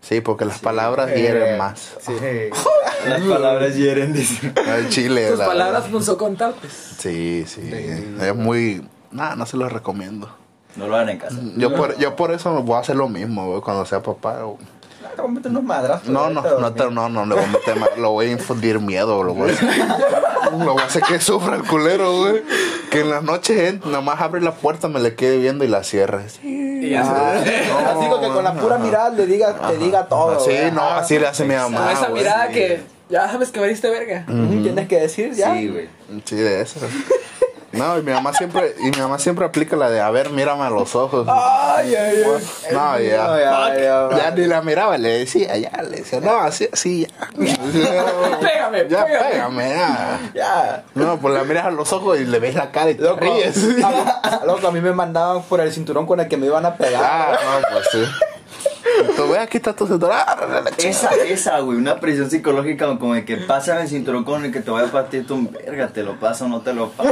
[0.00, 1.96] Sí, porque las palabras Eh, hieren más.
[2.00, 2.12] Sí.
[3.06, 4.50] Las palabras hieren, dice.
[4.66, 5.28] Al chile.
[5.28, 5.90] Tus la palabras verdad.
[5.92, 6.68] punzó contarte.
[6.70, 7.70] Sí, sí.
[8.18, 8.88] Es muy.
[9.10, 10.28] Nada, no se los recomiendo.
[10.76, 11.36] No lo hagan en casa.
[11.56, 14.40] Yo por, yo por eso voy a hacer lo mismo, güey, cuando sea papá.
[14.42, 14.56] güey.
[15.14, 16.08] Te voy a meter unos madrazos.
[16.08, 18.30] No, no, ahorita, no, te- no, no, le voy a meter ma- lo voy a
[18.32, 22.42] infundir miedo, lo voy a, lo voy a hacer que sufra el culero, güey.
[22.90, 25.82] Que en las noches eh, nomás abre la puerta, me le quede viendo y la
[25.84, 26.28] cierre.
[26.28, 29.76] Sí, Y ya Ah, se- así con que con la pura mirada le diga, te
[29.78, 30.38] diga todo.
[30.40, 30.98] sí, no, Ajá.
[30.98, 31.78] así le hace mi mamá.
[31.84, 32.52] Con esa mirada sí.
[32.54, 34.24] que ya sabes que valiste verga.
[34.28, 35.54] Ujú, Tienes que decir ya.
[35.54, 35.88] Sí, güey.
[36.24, 36.80] Sí, de eso.
[37.78, 40.62] No, y mi mamá siempre, y mi mamá siempre aplica la de, a ver, mírame
[40.64, 41.26] a los ojos.
[41.30, 42.72] Ay, ay, ay.
[42.72, 43.24] No, ya.
[43.26, 47.06] No, ya, ya, Ya ni la miraba, le decía, ya, le decía, no, así, así,
[47.06, 47.28] ya.
[48.40, 49.30] Pégame, Ya, pégame.
[49.30, 50.20] pégame, ya.
[50.34, 50.84] Ya.
[50.94, 53.20] No, pues la miras a los ojos y le ves la cara y te Loco,
[53.20, 53.56] ríes.
[53.56, 53.96] a mí,
[54.46, 57.02] loco, a mí me mandaban por el cinturón con el que me iban a pegar.
[57.04, 58.04] Ah, no, pues sí.
[59.16, 60.16] Tú ve, aquí está tu cinturón.
[60.16, 60.62] Ah.
[60.78, 64.60] Esa, esa, güey, una presión psicológica como de que pásame el cinturón con el que
[64.60, 67.10] te voy a partir tu verga, te lo paso no te lo paso.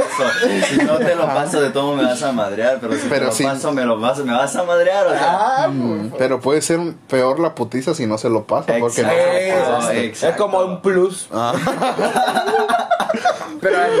[0.69, 3.43] Si no te lo paso, de todo me vas a madrear, pero si Pero te
[3.43, 5.63] lo paso, me lo paso, me vas a madrear, o sea.
[5.65, 8.73] Ah, Mm, Pero puede ser peor la putiza si no se lo pasa.
[8.79, 9.09] Porque no.
[9.09, 10.27] Exacto.
[10.27, 11.29] es como un plus.
[13.61, 13.91] Pero hay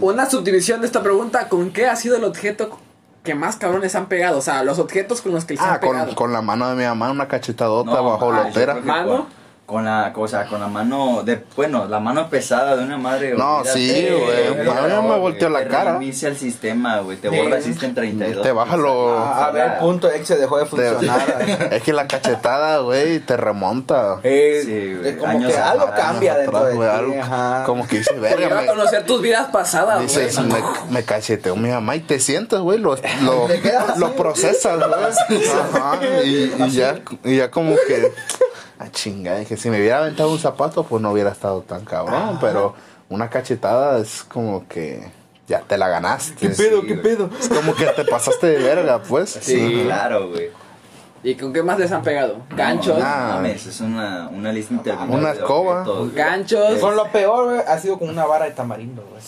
[0.00, 2.78] una subdivisión de esta pregunta, ¿con qué ha sido el objeto
[3.22, 4.38] que más cabrones han pegado?
[4.38, 6.06] O sea, los objetos con los que se Ah, han pegado.
[6.06, 8.74] con, con la mano de mi mamá, una cachetadota No, bajo la yo lotera.
[8.76, 9.26] ¿Mano?
[9.70, 13.34] Con, la cosa, con la mano de, bueno, la mano pesada de una madre.
[13.34, 15.92] No, olvídate, sí, güey, a mí me volteó la te cara.
[15.92, 17.36] reinicia el sistema, güey, te Sí.
[17.36, 18.42] borra el System 32.
[18.42, 21.68] Te baja lo- Ah, a ver, el punto X se dejó de Te- funcionar.
[21.70, 24.18] es que la cachetada, güey, te remonta.
[24.24, 27.14] Eh, Sí, güey, es como años que algo atrás, cambia dentro Atrás, de güey, algo
[27.22, 27.62] ajá.
[27.64, 30.06] Como que dice, Te verga, lleva a conocer tus vidas pasadas, güey.
[30.08, 34.78] Dices, me, me cacheteó mi mamá y te sientes, güey, lo, lo, Te lo procesas,
[34.78, 35.42] güey.
[35.74, 38.12] Ajá, y, y ya, y ya como que,
[38.80, 42.38] ah, chinga, dije, si me hubiera aventado un zapato, pues no hubiera estado tan cabrón,
[42.40, 42.74] pero
[43.08, 45.10] una cachetada es como que
[45.46, 46.34] ya te la ganaste.
[46.34, 46.80] ¿Qué pedo?
[46.80, 47.02] Sí, ¿Qué güey.
[47.02, 47.30] pedo?
[47.38, 49.30] Es como que te pasaste de verga, pues.
[49.40, 50.50] Sí, claro, güey.
[51.22, 52.38] ¿Y con qué más les han pegado?
[52.50, 52.98] Ganchos.
[52.98, 53.32] No, Ah.
[53.34, 55.16] mames, es una, una lista interminable.
[55.16, 55.84] Una de escoba.
[56.14, 56.78] Ganchos.
[56.80, 59.20] Con lo peor, güey, ha sido con una vara de tamarindo, güey.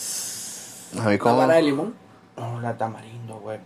[1.05, 1.95] A mí ¿Una vara de limón?
[2.37, 3.59] No, la tamarindo, güey.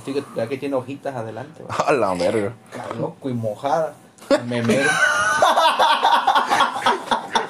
[0.00, 1.76] Así que ya que tiene hojitas adelante, güey.
[1.86, 2.52] A la verga.
[2.72, 3.92] Está loco y mojada.
[4.46, 4.90] Me mero.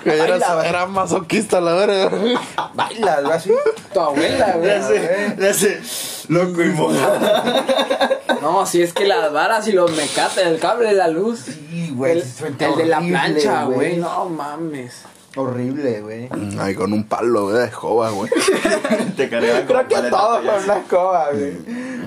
[0.04, 2.10] Era, Baila, era masoquista, la verga.
[2.74, 3.50] Baila, así.
[3.92, 4.68] Tu abuela, güey.
[4.68, 5.80] Ya sé, ya sé.
[6.28, 7.18] Loco y mojado.
[8.42, 11.40] No, si es que las varas y los mecates, el cable de la luz.
[11.46, 12.20] Sí, El, güey.
[12.22, 13.96] siente el de la plancha, güey.
[13.96, 15.02] No mames.
[15.36, 16.28] Horrible, güey.
[16.60, 18.30] Ahí con un palo, güey, de escoba, güey.
[19.16, 20.54] Te cargaban Creo como que paleta todo payaso.
[20.56, 21.56] con una escoba, güey.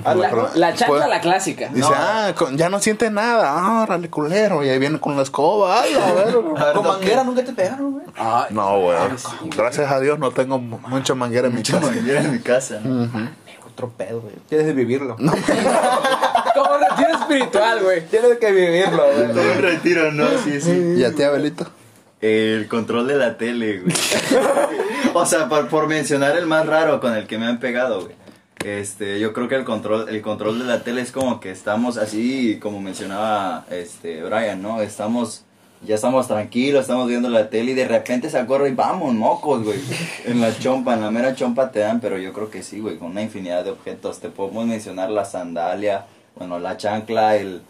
[0.05, 1.69] La, la chancla, la clásica.
[1.73, 3.51] Dice, ah, con- ya no siente nada.
[3.57, 4.63] Ah, órale, culero.
[4.63, 5.81] Y ahí viene con la escoba.
[5.81, 6.27] Ay, a ver.
[6.57, 6.93] A ver, Con ¿no?
[6.93, 8.05] manguera nunca te pegaron, güey.
[8.15, 8.97] Ay, No, güey.
[8.97, 9.27] ay, sí.
[9.57, 11.91] Gracias a Dios no tengo mu- mucha manguera en mi Mucha casa.
[11.91, 13.09] manguera en mi casa, ¿no?
[13.67, 14.33] Otro pedo, güey.
[14.47, 15.15] Tienes que vivirlo.
[15.17, 15.27] Como
[16.75, 18.05] un retiro espiritual, güey.
[18.07, 19.27] Tienes que vivirlo, güey.
[19.33, 20.25] Todo un retiro, ¿no?
[20.43, 20.93] Sí, sí.
[20.97, 21.67] ¿Y a ti, Abelito?
[22.19, 23.95] El control de la tele, güey.
[25.13, 28.15] o sea, por, por mencionar el más raro con el que me han pegado, güey.
[28.65, 31.97] Este, yo creo que el control, el control de la tele es como que estamos
[31.97, 34.81] así, como mencionaba este Brian, ¿no?
[34.81, 35.45] Estamos,
[35.85, 39.63] ya estamos tranquilos, estamos viendo la tele y de repente se acorre y vamos, mocos,
[39.63, 39.79] güey.
[40.25, 42.97] En la chompa, en la mera chompa te dan, pero yo creo que sí, güey,
[42.97, 44.19] con una infinidad de objetos.
[44.19, 47.61] Te podemos mencionar la sandalia, bueno, la chancla, el,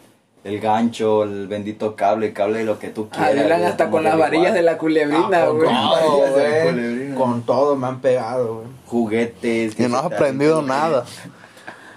[0.44, 3.30] el gancho, el bendito cable, cable de lo que tú quieras.
[3.30, 5.68] Hablan güey, hasta con las que varillas de la culebrina, Ah, con güey.
[5.68, 6.72] todo, Varillas de la güey.
[6.72, 7.14] culebrina.
[7.16, 8.66] Con todo me han pegado, güey.
[8.86, 9.74] juguetes.
[9.74, 11.04] Que no has aprendido nada.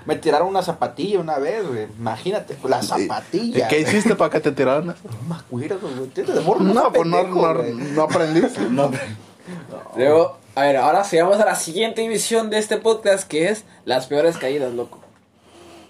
[0.06, 1.86] Me tiraron una zapatilla una vez, güey.
[1.98, 3.68] Imagínate, la ¿Y zapatilla.
[3.68, 3.88] qué güey.
[3.90, 5.00] hiciste para que te tiraran eso?
[5.22, 6.10] No me acuerdo, güey.
[6.74, 8.60] No, pues no, pendejo, no, no aprendiste.
[8.70, 9.04] No, pero-
[9.96, 14.08] Luego, a ver, ahora sigamos a la siguiente división de este podcast que es las
[14.08, 15.00] peores caídas, loco.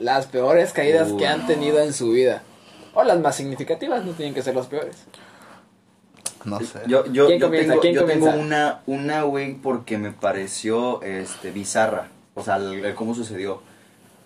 [0.02, 2.42] Las peores caídas Uy, que han tenido en su vida.
[2.94, 4.96] O las más significativas, no tienen que ser las peores.
[6.44, 6.80] No sé.
[6.88, 7.70] Yo, yo, ¿Quién yo comienza?
[7.74, 8.44] tengo, ¿Quién yo tengo comienza?
[8.46, 12.08] una, una, güey, porque me pareció este, bizarra.
[12.34, 13.62] O sea, el- el cómo sucedió.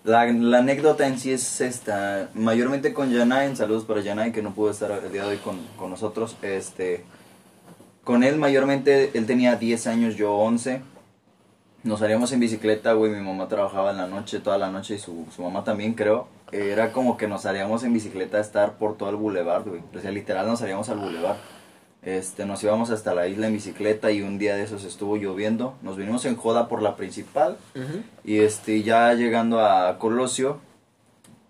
[0.04, 2.30] La, la anécdota en sí es esta.
[2.34, 5.58] Mayormente con Yanai, saludos para Yanai, que no pudo estar el día de hoy con,
[5.76, 6.36] con nosotros.
[6.42, 7.04] Este,
[8.02, 10.80] con él, mayormente, él tenía 10 años, yo 11.
[11.86, 13.12] Nos salíamos en bicicleta, güey.
[13.12, 16.26] Mi mamá trabajaba en la noche, toda la noche, y su, su mamá también, creo.
[16.50, 19.82] Era como que nos salíamos en bicicleta a estar por todo el boulevard, güey.
[19.94, 21.36] O sea, literal nos salíamos al boulevard.
[22.02, 25.74] Este, nos íbamos hasta la isla en bicicleta y un día de esos estuvo lloviendo.
[25.80, 27.56] Nos vinimos en joda por la principal
[28.24, 30.58] y este, ya llegando a Colosio,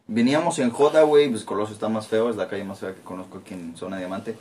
[0.07, 3.01] veníamos en joda, güey, pues Colosio está más feo, es la calle más fea que
[3.01, 4.37] conozco aquí en Zona Diamante.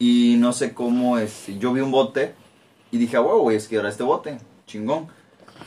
[0.00, 2.34] Y no sé cómo, este, yo vi un bote
[2.90, 5.06] y dije, wow, güey, es que era este bote, chingón.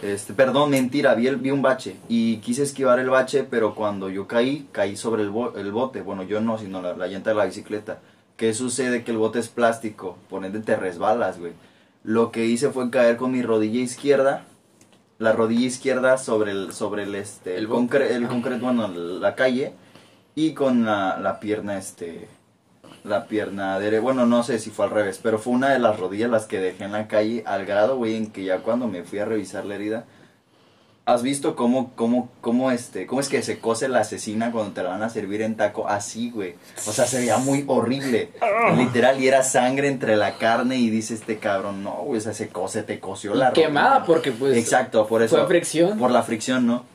[0.02, 4.10] Este, perdón, mentira, vi, el, vi un bache y quise esquivar el bache, pero cuando
[4.10, 6.02] yo caí, caí sobre el, bo- el bote.
[6.02, 8.00] Bueno, yo no, sino la, la llanta de la bicicleta.
[8.38, 9.04] ¿Qué sucede?
[9.04, 11.52] Que el bote es plástico, por ende te resbalas, güey.
[12.04, 14.46] Lo que hice fue caer con mi rodilla izquierda,
[15.18, 19.36] la rodilla izquierda sobre el, sobre el, este, el, El concre- el concreto, bueno, la
[19.36, 19.74] calle,
[20.34, 22.30] y con la, la pierna, este,
[23.04, 26.00] la pierna derecha, bueno, no sé si fue al revés, pero fue una de las
[26.00, 29.04] rodillas las que dejé en la calle, al grado, güey, en que ya cuando me
[29.04, 30.06] fui a revisar la herida,
[31.06, 34.84] ¿has visto cómo, cómo, cómo, este, cómo es que se cose la asesina cuando te
[34.84, 35.88] la van a servir en taco?
[35.88, 36.56] Así, güey.
[36.88, 38.30] O sea, se veía muy horrible.
[38.78, 42.34] Literal, y era sangre entre la carne y dice este cabrón, no, güey, o sea,
[42.34, 44.06] se cose, te coció la Quemada rodilla".
[44.06, 44.58] porque pues...
[44.58, 45.38] Exacto, por eso.
[45.38, 45.98] fue fricción.
[45.98, 46.86] Por la fricción, ¿no?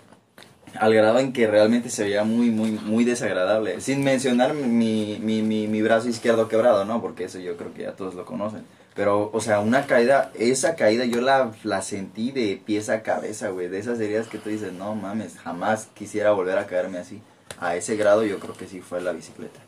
[0.78, 3.80] Al grado en que realmente se veía muy, muy, muy desagradable.
[3.80, 7.00] Sin mencionar mi, mi, mi, mi brazo izquierdo quebrado, ¿no?
[7.00, 8.64] Porque eso yo creo que ya todos lo conocen.
[8.94, 13.48] Pero, o sea, una caída, esa caída yo la, la sentí de pies a cabeza,
[13.48, 13.68] güey.
[13.68, 17.20] De esas heridas que tú dices, no mames, jamás quisiera volver a caerme así.
[17.60, 19.60] A ese grado yo creo que sí fue la bicicleta.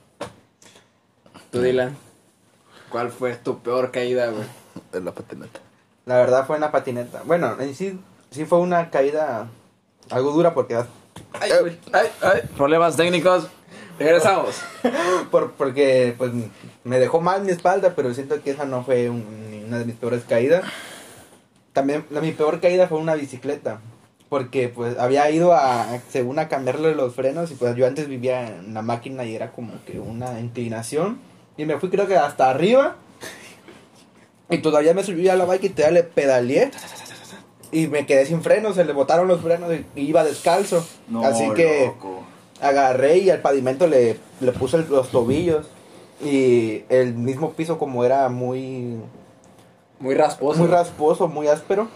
[1.50, 1.96] Tú, Dylan,
[2.88, 4.44] ¿cuál fue tu peor caída, güey?
[4.92, 5.60] En la patineta.
[6.04, 7.22] La verdad fue una patineta.
[7.24, 7.98] Bueno, en sí,
[8.30, 9.48] sí fue una caída
[10.10, 10.76] algo dura porque
[11.40, 12.40] Ay, güey, ay, ay.
[12.56, 13.48] Problemas técnicos.
[13.98, 14.56] Regresamos.
[15.30, 16.30] por, porque pues
[16.84, 19.96] me dejó mal mi espalda, pero siento que esa no fue un- una de mis
[19.96, 20.64] peores caídas.
[21.72, 23.80] También la, mi peor caída fue una bicicleta,
[24.28, 28.46] porque pues había ido a según a cambiarle los frenos y pues yo antes vivía
[28.48, 31.18] en la máquina y era como que una inclinación
[31.56, 32.96] y me fui creo que hasta arriba
[34.48, 36.70] y todavía me subí a la bike y todavía le pedaleé
[37.72, 40.84] y me quedé sin frenos, se le botaron los frenos y iba descalzo.
[41.08, 42.20] No, Así que loco.
[42.60, 45.66] agarré y al pavimento le, le puse el- los tobillos.
[46.24, 48.96] Y el mismo piso como era muy,
[50.00, 50.58] Muy rasposo.
[50.60, 51.88] muy rasposo, muy áspero.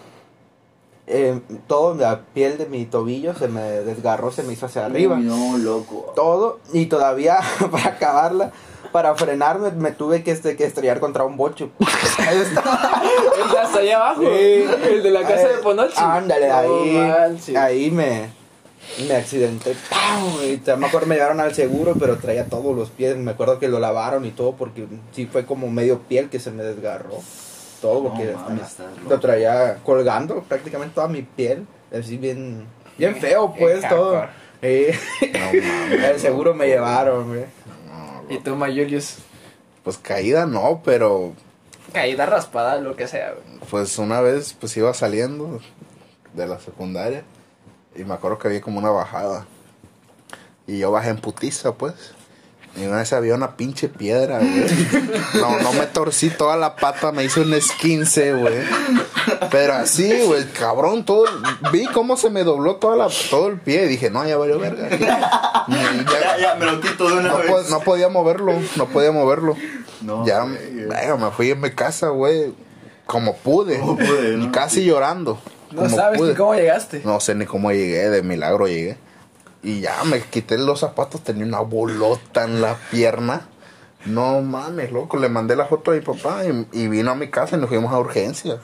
[1.06, 5.16] eh, todo la piel de mi tobillo se me desgarró, se me hizo hacia arriba.
[5.16, 6.12] Uy, no, loco.
[6.14, 6.60] Todo.
[6.72, 7.40] Y todavía
[7.72, 8.52] para acabarla,
[8.92, 11.70] para frenarme, me tuve que, este, que estrellar contra un bocho.
[12.18, 13.02] Ahí está.
[13.44, 14.22] El de hasta allá abajo.
[14.22, 14.64] Sí.
[14.88, 15.94] El de la casa Ahí- de Ponochi.
[15.96, 17.56] Ándale, ahí, manches.
[17.56, 18.30] ahí me,
[19.08, 19.74] me accidenté.
[19.88, 20.42] ¡Pau!
[20.42, 23.16] Y me acuerdo me llevaron al seguro, pero traía todos los pies.
[23.16, 26.50] Me acuerdo que lo lavaron y todo, porque sí fue como medio piel que se
[26.50, 27.16] me desgarró.
[27.80, 28.34] Todo, porque
[29.04, 31.66] No lo traía colgando prácticamente toda mi piel.
[31.96, 32.66] Así bien,
[32.98, 34.22] bien feo, pues, todo.
[34.62, 34.94] Eh,
[35.32, 37.44] No el seguro me llevaron, güey.
[38.30, 39.16] Y tú, Mayulius,
[39.84, 41.34] Pues caída no, pero
[41.92, 43.58] caída raspada, lo que sea, güey.
[43.70, 45.60] pues una vez pues iba saliendo
[46.34, 47.24] de la secundaria
[47.96, 49.46] y me acuerdo que había como una bajada.
[50.66, 52.14] Y yo bajé en putiza, pues.
[52.76, 54.64] Y una vez había una pinche piedra, güey.
[55.34, 58.54] No, no me torcí toda la pata, me hizo un esquince, güey.
[59.50, 61.24] Pero así, güey, cabrón, todo.
[61.72, 64.58] Vi cómo se me dobló toda la, todo el pie y dije, no, ya valió
[64.60, 64.88] verga.
[64.88, 67.46] Ya, ya- ya, me lo quito de una no, vez.
[67.50, 69.56] po- no podía moverlo, no podía moverlo.
[70.02, 70.86] No, ya, güey.
[70.86, 72.54] venga, me fui en mi casa, güey,
[73.04, 73.78] como pude.
[73.80, 74.44] Como pude, ¿no?
[74.44, 75.38] Y casi llorando.
[75.72, 76.30] No como sabes pude.
[76.30, 77.02] ni cómo llegaste.
[77.04, 78.96] No sé ni cómo llegué, de milagro llegué.
[79.62, 83.46] Y ya me quité los zapatos, tenía una bolota en la pierna.
[84.06, 87.28] No mames, loco, le mandé la foto a mi papá y, y vino a mi
[87.28, 88.58] casa y nos fuimos a urgencias.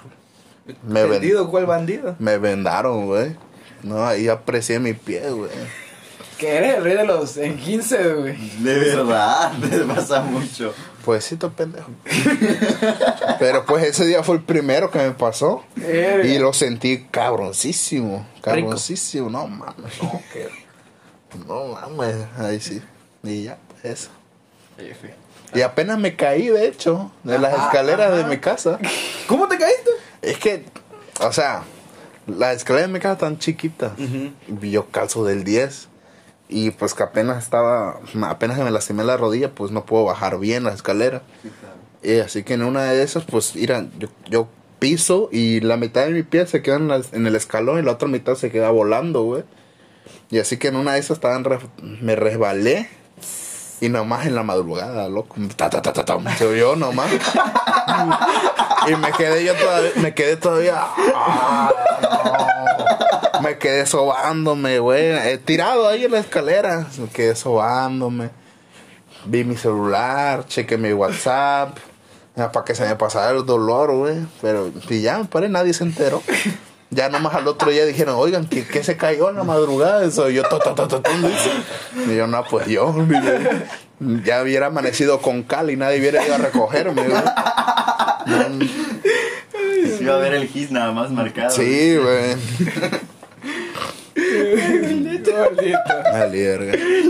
[0.83, 2.17] Me, ven- ¿Vendido cuál bandido?
[2.19, 3.37] me vendaron, güey.
[3.83, 5.51] No, ahí aprecié mi pie, güey.
[6.39, 8.37] Que eres el rey de los en 15, güey.
[8.61, 10.73] De verdad, te pasa mucho.
[11.05, 11.91] Pues sí, tú pendejo.
[13.39, 15.63] Pero pues ese día fue el primero que me pasó.
[16.25, 18.27] Y lo sentí cabroncísimo.
[18.43, 19.31] Cabroncísimo.
[19.31, 20.49] No mames, no, que.
[21.46, 22.83] No mames, ahí sí.
[23.22, 24.11] Y ya, eso.
[24.79, 25.14] F.
[25.55, 28.29] Y apenas me caí, de hecho, de las Ajá, escaleras de ajá.
[28.29, 28.79] mi casa.
[29.27, 29.90] ¿Cómo te caíste?
[30.22, 30.64] Es que,
[31.20, 31.62] o sea,
[32.27, 33.92] las escaleras de mi casa están chiquitas.
[33.99, 35.88] Y yo calzo del 10.
[36.49, 40.38] Y pues que apenas estaba, apenas que me lastimé la rodilla, pues no puedo bajar
[40.38, 41.22] bien las escaleras.
[42.03, 46.05] Y así que en una de esas, pues, mira, yo, yo piso y la mitad
[46.05, 48.51] de mi pie se queda en, la- en el escalón y la otra mitad se
[48.53, 49.42] queda volando, güey.
[50.31, 51.45] Y así que en una de esas estaban
[52.01, 52.89] me resbalé
[53.81, 55.37] y nomás en la madrugada, loco.
[55.55, 57.11] Ta, ta, ta, ta, ta, se oyó nomás.
[58.89, 60.75] y me quedé yo todavía, me quedé todavía.
[61.15, 61.71] ah.
[63.43, 65.05] Me quedé sobándome, güey.
[65.05, 66.87] eh, tirado ahí en la escalera.
[66.99, 68.31] Me quedé sobándome.
[69.27, 71.77] Vi mi celular, chequé mi WhatsApp.
[72.35, 74.27] para que se me pasara el dolor, güey.
[74.41, 76.23] Pero y ya, me nadie se enteró.
[76.90, 80.05] Ya nomás al otro día dijeron, oigan, ¿qué, qué se cayó en la madrugada?
[80.05, 81.03] Eso yo, to, to, to.
[82.09, 83.66] Y yo, no, pues yo, mire,
[84.25, 87.03] ya hubiera amanecido con cal y nadie hubiera ido a recogerme.
[87.09, 88.66] No,
[89.99, 91.51] Sí, va a ver el gis nada más marcado.
[91.51, 92.37] sí, güey.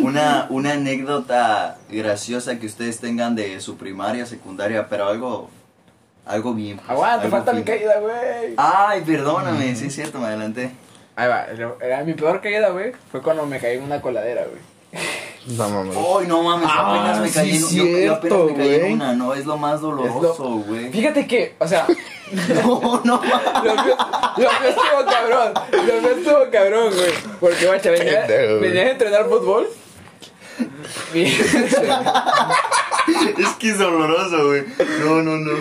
[0.02, 5.50] Una, una anécdota graciosa que ustedes tengan de su primaria, secundaria, pero algo,
[6.26, 6.76] algo bien.
[6.76, 8.54] pues, Aguanta, algo falta mi caída, güey.
[8.56, 10.70] Ay, perdóname, sí es cierto, me adelanté.
[11.16, 11.46] Ahí va,
[11.80, 12.92] era mi peor caída, güey.
[13.10, 14.60] Fue cuando me caí en una coladera, güey.
[15.56, 15.96] No mames.
[15.96, 18.74] Ay, no mames, Ah, apenas me caí sí, en, yo- yo, apenas me cierto, caí
[18.74, 20.90] en una, no, es lo más doloroso, güey.
[20.90, 21.86] Fíjate que, o sea,
[22.64, 23.64] No, no mames.
[23.64, 23.96] lo mío,
[24.36, 25.52] lo mío estuvo cabrón.
[25.70, 27.12] Lo mío estuvo cabrón, güey.
[27.40, 28.70] Porque, guacha, venía, Pendejo, güey.
[28.70, 29.68] venía a entrenar fútbol.
[33.38, 34.64] Es que es doloroso, güey.
[35.04, 35.52] No, no, no.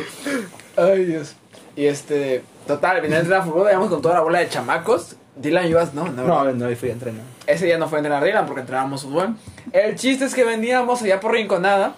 [0.78, 1.36] Ay, Dios.
[1.76, 5.16] Y este, total, venía a entrenar fútbol, íbamos con toda la bola de chamacos.
[5.36, 6.24] Dylan, ibas, no, no.
[6.24, 7.24] No, no, ahí fui a entrenar.
[7.46, 9.36] Ese día no fue a entrenar Dylan porque entrenábamos fútbol.
[9.74, 11.96] El chiste es que veníamos allá por Rinconada.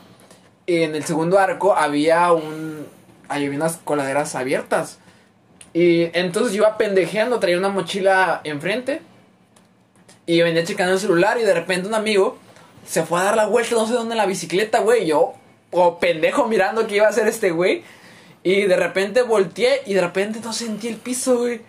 [0.65, 2.85] Y en el segundo arco había un.
[3.29, 4.99] Había unas coladeras abiertas.
[5.73, 9.01] Y entonces yo iba pendejeando, traía una mochila enfrente.
[10.25, 11.37] Y venía checando el celular.
[11.39, 12.39] Y de repente un amigo
[12.87, 15.05] se fue a dar la vuelta, no sé dónde, en la bicicleta, güey.
[15.05, 15.33] Yo,
[15.71, 17.83] o pendejo, mirando qué iba a hacer este güey.
[18.43, 21.61] Y de repente volteé y de repente no sentí el piso, güey.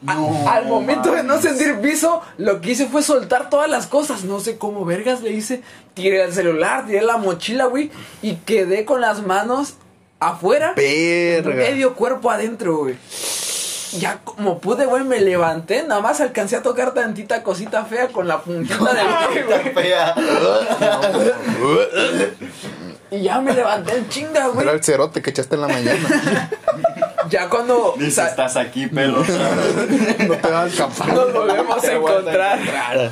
[0.00, 4.24] No, al momento de no sentir piso, lo que hice fue soltar todas las cosas.
[4.24, 5.62] No sé cómo vergas le hice.
[5.94, 7.90] Tiré el celular, tiré la mochila, güey.
[8.22, 9.74] Y quedé con las manos
[10.20, 10.72] afuera.
[10.76, 11.54] Verga.
[11.54, 12.96] Medio cuerpo adentro, güey.
[13.92, 15.82] Ya como pude, güey, me levanté.
[15.84, 19.74] Nada más alcancé a tocar tantita cosita fea con la puntita del pie, güey.
[19.74, 20.14] Fea.
[23.10, 24.66] Y ya me levanté en chinga, güey.
[24.66, 26.50] Era el cerote que echaste en la mañana.
[27.30, 29.18] Ya cuando Dice, estás aquí, pelo.
[30.28, 31.12] No te vas a escapar.
[31.12, 33.10] nos volvemos a encontrar.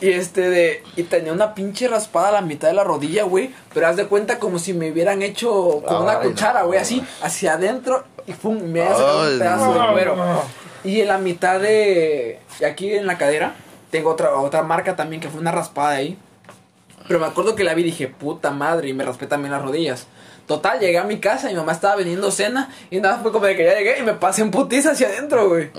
[0.00, 0.82] Y este de.
[0.96, 3.50] Y tenía una pinche raspada a la mitad de la rodilla, güey.
[3.72, 6.66] Pero haz de cuenta como si me hubieran hecho con una Ay, cuchara, no.
[6.66, 8.04] güey, así, hacia adentro.
[8.26, 9.86] Y pum, me había sacado un pedazo no.
[9.86, 10.42] de cuero.
[10.84, 12.40] Y en la mitad de.
[12.66, 13.54] Aquí en la cadera,
[13.90, 16.18] tengo otra, otra marca también que fue una raspada ahí.
[17.08, 19.62] Pero me acuerdo que la vi y dije, puta madre, y me raspé también las
[19.62, 20.06] rodillas.
[20.46, 22.70] Total, llegué a mi casa, mi mamá estaba vendiendo cena.
[22.90, 25.48] Y nada, fue como de que ya llegué y me pasé en putiza hacia adentro,
[25.48, 25.70] güey.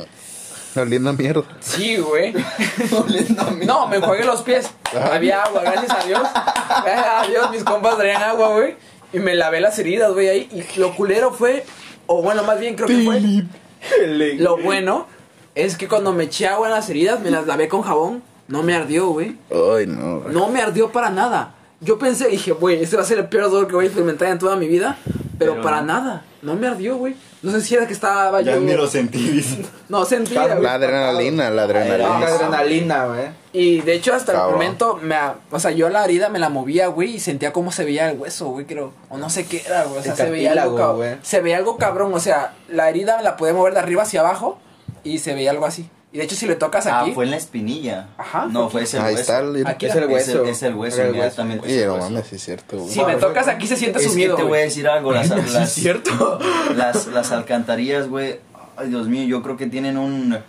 [0.75, 1.43] Oliendo a mierda.
[1.59, 2.33] Sí, güey.
[3.65, 4.69] No, me enjuagué los pies.
[5.11, 6.21] Había agua, gracias a Dios.
[6.21, 8.75] Gracias a Dios, mis compas traían agua, güey.
[9.13, 10.49] Y me lavé las heridas, güey, ahí.
[10.51, 11.65] Y lo culero fue,
[12.05, 14.35] o bueno, más bien creo que fue.
[14.37, 15.07] Lo bueno
[15.55, 18.21] es que cuando me eché agua en las heridas, me las lavé con jabón.
[18.47, 19.35] No me ardió, güey.
[19.51, 20.21] Ay, no.
[20.21, 20.33] güey.
[20.33, 21.55] No me ardió para nada.
[21.81, 24.29] Yo pensé, dije, güey, este va a ser el peor dolor que voy a experimentar
[24.29, 24.97] en toda mi vida.
[25.37, 25.87] Pero, Pero para no.
[25.87, 26.25] nada.
[26.41, 27.15] No me ardió, güey.
[27.43, 28.61] No sé si era que estaba Ya yo.
[28.61, 29.63] ni lo sentí, dice.
[29.89, 30.61] No, sentía, Claro.
[30.61, 32.19] La adrenalina, la adrenalina.
[32.19, 33.21] la adrenalina, güey.
[33.53, 34.49] Y de hecho, hasta Cabrón.
[34.49, 37.53] el momento, me, a- o sea, yo la herida me la movía, güey, y sentía
[37.53, 38.93] cómo se veía el hueso, güey, creo.
[39.09, 39.99] O no sé qué era, güey.
[39.99, 41.17] O sea, El se veía algo güey.
[41.21, 44.21] Se veía algo cabrón, o sea, la herida me la podía mover de arriba hacia
[44.21, 44.59] abajo
[45.03, 45.89] y se veía algo así.
[46.17, 47.11] Y de hecho, si le tocas Ah, aquí.
[47.11, 48.07] fue en la espinilla.
[48.17, 49.19] Ajá, No, fue ese Ahí hueso.
[49.21, 49.67] está el.
[49.67, 50.31] Aquí Es el hueso.
[50.31, 51.67] Es el, es el hueso, inmediatamente.
[51.67, 52.89] Oye, es no mames, sí es cierto, güey.
[52.91, 55.29] Si me tocas aquí se siente Es que sumido, te voy a decir algo, las,
[55.53, 56.39] las, cierto?
[56.75, 58.39] las, las alcantarillas, güey,
[58.77, 60.39] ay Dios mío, yo creo que tienen un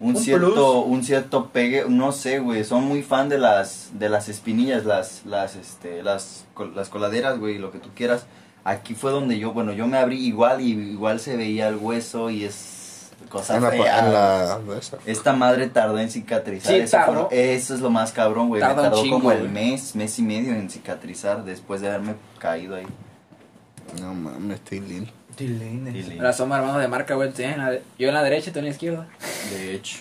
[0.00, 0.52] un, Un cierto
[0.84, 0.92] plus.
[0.96, 5.22] un cierto pegue, no sé, güey, son muy fan de las de las espinillas, las
[5.26, 8.26] las este las col- las coladeras, güey, lo que tú quieras.
[8.64, 12.30] Aquí fue donde yo, bueno, yo me abrí igual y igual se veía el hueso
[12.30, 12.54] y es
[13.28, 13.98] cosa En la, fea.
[14.06, 14.98] en la, de esa.
[15.06, 16.72] Esta madre tardó en cicatrizar.
[16.72, 17.28] Sí, eso, tardó.
[17.30, 18.62] eso es lo más cabrón, güey.
[18.62, 22.76] Me tardó chingo, como el mes, mes y medio en cicatrizar después de haberme caído
[22.76, 22.86] ahí.
[24.00, 25.10] No mames, estoy lindo.
[25.38, 27.32] Y- Ahora somos hermanos de marca, güey.
[27.32, 29.06] Yo en la derecha y tú en la izquierda.
[29.52, 29.98] De hecho.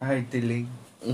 [0.00, 0.68] Ay, Tilín.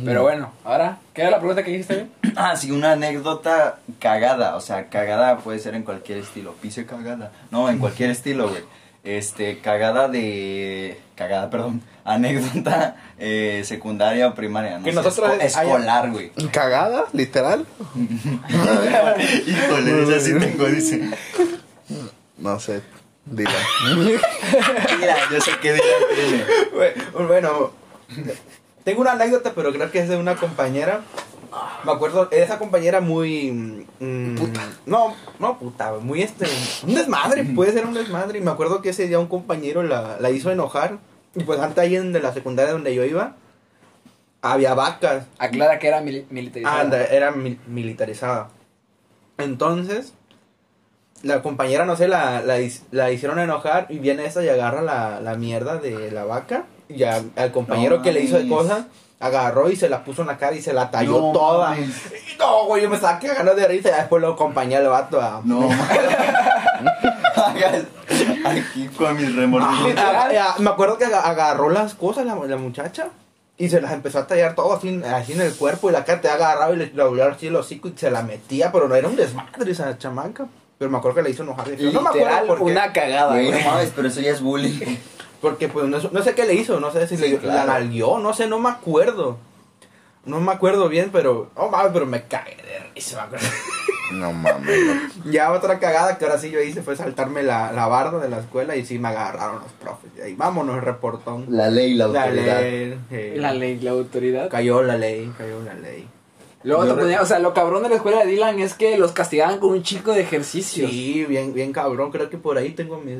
[0.04, 2.06] Pero bueno, ahora, ¿qué era la pregunta que dijiste?
[2.38, 4.56] Ah, sí, una anécdota cagada.
[4.56, 6.52] O sea, cagada puede ser en cualquier estilo.
[6.60, 7.32] Pise cagada.
[7.50, 8.62] No, en cualquier estilo, güey.
[9.06, 10.98] Este, cagada de.
[11.14, 11.80] Cagada, perdón.
[12.04, 14.78] Anécdota eh, secundaria o primaria.
[14.78, 16.30] No Que sé, nosotros esco- escolar, güey.
[16.52, 17.06] ¿Cagada?
[17.12, 17.66] ¿Literal?
[19.46, 21.08] Híjole, esa sí tengo, dice.
[22.38, 22.82] No sé.
[23.24, 23.50] Dila.
[25.00, 25.76] Mira, yo sé qué
[27.26, 27.72] Bueno,
[28.84, 31.00] tengo una anécdota, pero creo que es de una compañera.
[31.84, 33.86] Me acuerdo, esa compañera muy.
[33.98, 34.60] puta.
[34.86, 36.46] No, no puta, muy este.
[36.86, 38.38] Un desmadre, puede ser un desmadre.
[38.38, 40.98] Y me acuerdo que ese día un compañero la, la hizo enojar.
[41.34, 43.36] Y pues antes ahí en de la secundaria donde yo iba,
[44.42, 45.26] había vacas.
[45.38, 46.80] Aclara que era mili- militarizada.
[46.80, 48.48] Anda, era mi- militarizada.
[49.38, 50.14] Entonces,
[51.22, 52.56] la compañera, no sé, la, la,
[52.90, 56.64] la hicieron enojar y viene esta y agarra la, la mierda de la vaca.
[56.88, 58.84] Y al compañero No que le hizo de cosas,
[59.20, 61.70] agarró y se la puso en la cara y se la talló No toda.
[61.70, 61.88] mames.
[62.34, 63.88] Y no, güey, yo me estaba cagando de risa.
[63.88, 65.40] Y después lo acompañé al vato a.
[65.44, 65.68] No.
[67.36, 67.84] Hagas
[68.44, 70.04] Aquí con mis remordimientos.
[70.58, 73.08] Me acuerdo que aga- agarró las cosas la, la muchacha
[73.58, 76.20] y se las empezó a tallar todo así, así en el cuerpo y la cara
[76.20, 78.94] te agarraba y le le volvió así el hocico y se la metía, pero no
[78.94, 80.46] era un desmadre esa chamaca.
[80.78, 81.68] Pero me acuerdo que le hizo enojar.
[81.68, 82.64] y No me acuerdo Literal, por qué.
[82.64, 83.64] una cagada, Güey, güey.
[83.64, 84.96] no mames, pero eso ya es bullying.
[85.40, 87.66] Porque pues no, no sé qué le hizo, no sé si Sí, le, claro.
[87.66, 89.36] la nalgueó, no sé, no me acuerdo.
[90.24, 91.50] No me acuerdo bien, pero.
[91.54, 93.38] Oh mames, pero me cagué de risa, me.
[94.12, 94.78] No mames.
[95.24, 95.32] no.
[95.32, 98.38] Ya otra cagada que ahora sí yo hice fue saltarme la, la barda de la
[98.38, 100.10] escuela y sí me agarraron los profes.
[100.16, 101.46] Y ahí vámonos, reportón.
[101.48, 102.60] La ley, la La autoridad.
[102.60, 104.48] ley, eh, La ley, la autoridad.
[104.48, 106.08] Cayó la ley, cayó la ley.
[106.62, 109.10] Luego te ponía, o sea, lo cabrón de la escuela de Dylan es que los
[109.12, 110.88] castigaban con un chico de ejercicio.
[110.88, 112.10] Sí, bien, bien cabrón.
[112.12, 113.18] Creo que por ahí tengo mis,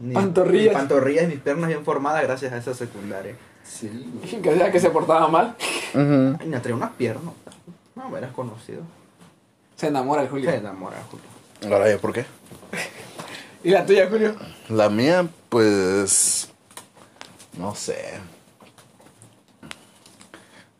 [0.00, 0.64] mis- Pantorrillas.
[0.66, 3.34] mis pantorrillas y mis piernas bien formadas gracias a esa secundaria.
[3.64, 3.88] Sí.
[4.42, 5.56] Que sea que se portaba mal.
[5.94, 6.36] Ujú.
[6.40, 7.34] Ay, me traía unas piernas.
[7.94, 8.82] No, me eras conocido.
[9.76, 10.50] Se enamora el Julio.
[10.50, 11.26] Se enamora, Julio.
[11.74, 12.24] Ahora, ¿yo por qué?
[13.64, 14.36] ¿Y la tuya, Julio?
[14.68, 16.48] La mía, pues.
[17.56, 18.14] No sé.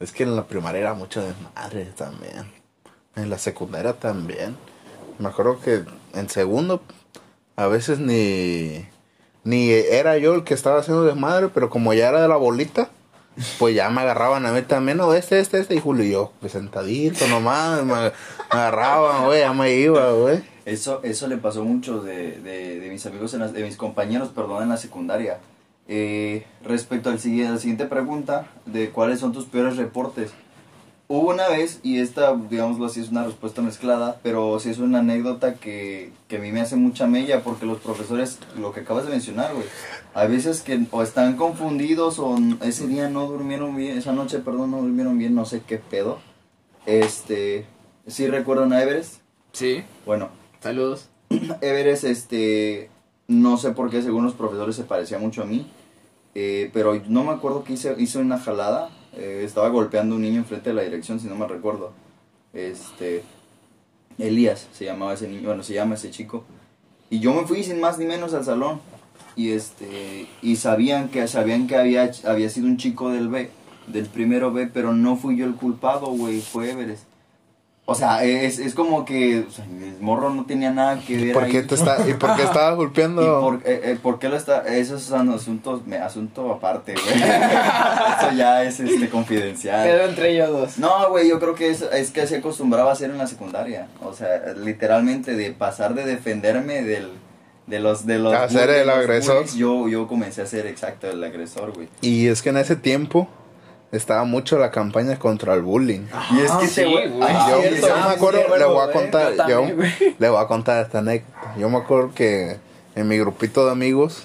[0.00, 2.44] Es que en la primaria era mucho desmadre también.
[3.16, 4.56] En la secundaria también.
[5.18, 6.82] Me acuerdo que en segundo,
[7.56, 8.86] a veces ni.
[9.44, 12.90] Ni era yo el que estaba haciendo desmadre, pero como ya era de la bolita,
[13.58, 16.52] pues ya me agarraban a mí también, no, este, este, este, y Julio yo, pues
[16.52, 18.12] sentadito nomás, me, me
[18.50, 20.42] agarraban, güey, ya me iba, güey.
[20.64, 24.64] Eso, eso le pasó mucho de, de, de mis amigos, en de mis compañeros, perdón,
[24.64, 25.38] en la secundaria.
[25.90, 30.30] Eh, respecto al a la siguiente pregunta, de cuáles son tus peores reportes.
[31.08, 34.98] Hubo una vez, y esta, digámoslo así, es una respuesta mezclada, pero sí es una
[34.98, 39.06] anécdota que, que a mí me hace mucha mella, porque los profesores, lo que acabas
[39.06, 39.64] de mencionar, güey,
[40.12, 44.70] a veces que o están confundidos o ese día no durmieron bien, esa noche, perdón,
[44.70, 46.18] no durmieron bien, no sé qué pedo.
[46.84, 47.64] Este,
[48.06, 49.22] ¿sí recuerdan a Everest?
[49.52, 49.82] Sí.
[50.04, 50.28] Bueno,
[50.60, 51.08] Saludos.
[51.60, 52.90] Everest, este,
[53.28, 55.66] no sé por qué, según los profesores se parecía mucho a mí,
[56.34, 60.22] eh, pero no me acuerdo que hice, hice una jalada, eh, estaba golpeando a un
[60.22, 61.92] niño enfrente de la dirección, si no me recuerdo,
[62.52, 63.22] este,
[64.18, 66.44] Elías se llamaba ese niño, bueno, se llama ese chico,
[67.10, 68.80] y yo me fui sin más ni menos al salón,
[69.34, 73.50] y este, y sabían que, sabían que había, había sido un chico del B,
[73.86, 77.07] del primero B, pero no fui yo el culpado, güey, fue Everest.
[77.90, 81.32] O sea, es, es como que o sea, el morro no tenía nada que ver
[81.32, 81.52] ¿Por ahí.
[81.52, 83.40] qué, te está, ¿Y por qué estabas ¿Y golpeando?
[83.40, 84.58] por, eh, eh, por qué lo está?
[84.68, 87.06] Esos son asuntos, me, asunto aparte, güey.
[87.22, 89.88] Eso ya es este Quedó confidencial.
[90.02, 90.78] entre ellos dos.
[90.78, 93.88] No, güey, yo creo que es, es que se acostumbraba a hacer en la secundaria.
[94.04, 97.08] O sea, literalmente de pasar de defenderme del,
[97.66, 98.04] de los...
[98.04, 99.46] De los A ser de el los agresor.
[99.56, 101.88] yo, yo comencé a ser exacto el agresor, güey.
[102.02, 103.28] Y es que en ese tiempo
[103.92, 106.02] estaba mucho la campaña contra el bullying.
[106.32, 107.10] y es que sí, güey...
[107.22, 109.76] Ah, yo, cierto, yo me sí, acuerdo, sí, le voy a contar, Yo yo, también,
[109.76, 109.92] güey.
[110.18, 111.54] le voy a contar esta anécdota.
[111.58, 112.56] Yo me acuerdo que
[112.94, 114.24] en mi grupito de amigos,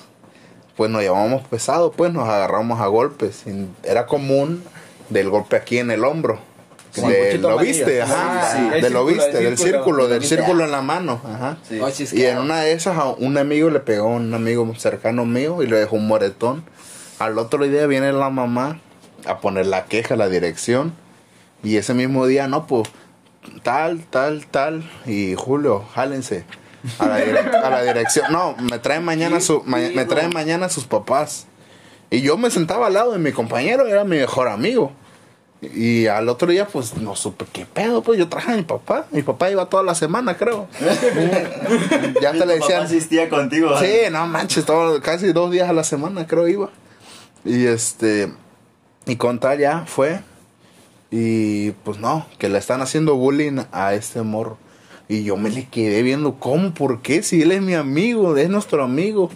[0.75, 3.43] pues nos llevábamos pesado, pues nos agarramos a golpes.
[3.45, 4.63] Y era común
[5.09, 6.39] del golpe aquí en el hombro.
[6.91, 8.69] Sí, de, lo viste, Sí, ajá, sí.
[8.69, 11.57] de El lo círculo, viste, el del círculo, círculo, del círculo en la mano, ajá.
[11.67, 11.79] Sí.
[11.81, 15.25] Oh, Y en una de esas a un amigo le pegó a un amigo cercano
[15.25, 16.63] mío y le dejó un moretón.
[17.17, 18.79] Al otro día viene la mamá
[19.25, 20.93] a poner la queja, la dirección.
[21.63, 22.89] Y ese mismo día, no, pues,
[23.63, 24.89] tal, tal, tal.
[25.05, 26.45] Y Julio, jálense.
[26.99, 28.31] A la, a la dirección.
[28.31, 31.45] No, me traen mañana su, ma- me traen mañana sus papás.
[32.09, 34.91] Y yo me sentaba al lado de mi compañero, era mi mejor amigo.
[35.61, 39.05] Y al otro día, pues, no supe qué pedo, pues yo traje a mi papá.
[39.11, 40.67] Mi papá iba toda la semana, creo.
[42.21, 43.79] ya te le papá decían, asistía contigo.
[43.79, 46.69] Sí, no manches, todo, casi dos días a la semana creo iba.
[47.45, 48.31] Y este,
[49.05, 50.19] y con tal ya fue.
[51.11, 54.57] Y pues no, que le están haciendo bullying a este morro.
[55.07, 56.73] Y yo me le quedé viendo, ¿cómo?
[56.73, 57.21] ¿Por qué?
[57.23, 59.29] Si él es mi amigo, es nuestro amigo.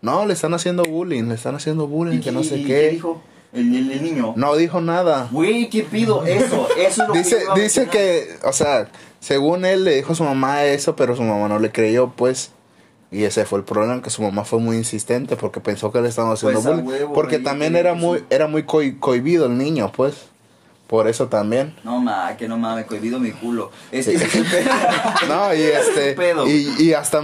[0.00, 2.90] No, le están haciendo bullying, le están haciendo bullying, ¿Y que no sé y qué.
[2.90, 3.20] dijo
[3.52, 4.32] el, el- el niño?
[4.36, 5.28] No dijo nada.
[5.32, 6.24] Güey, ¿qué pido?
[6.24, 8.88] Eso, eso es lo Dice, que iba a dice que, o sea,
[9.20, 12.52] según él le dijo a su mamá eso, pero su mamá no le creyó, pues.
[13.10, 16.08] Y ese fue el problema, que su mamá fue muy insistente porque pensó que le
[16.10, 16.88] estaban haciendo Pues, bullying.
[16.88, 18.24] huevo, porque güey, también era muy, sí.
[18.30, 20.26] era muy coi- cohibido el niño, pues.
[20.88, 21.76] Por eso también.
[21.84, 23.70] No, ma, que no mames, cohibido mi culo.
[23.92, 24.70] Es que ese es el pedo.
[25.28, 26.48] No, y este, pedo.
[26.48, 27.22] y, y hasta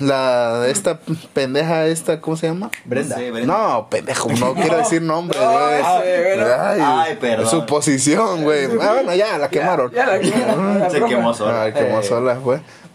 [0.00, 1.00] la, esta
[1.32, 2.70] pendeja, esta, ¿cómo se llama?
[2.84, 3.16] Brenda.
[3.16, 3.54] No sé, Brenda.
[3.56, 5.48] No, pendejo, no quiero decir nombre, güey.
[5.82, 7.48] Ay, Ay, perdón.
[7.48, 8.66] Su posición, güey.
[8.82, 9.90] Ah, bueno, ya, la quemaron.
[9.92, 10.90] Ya la quemaron.
[10.90, 11.72] Se quemó sola.
[11.72, 12.02] Como Eh.
[12.02, 12.38] sola.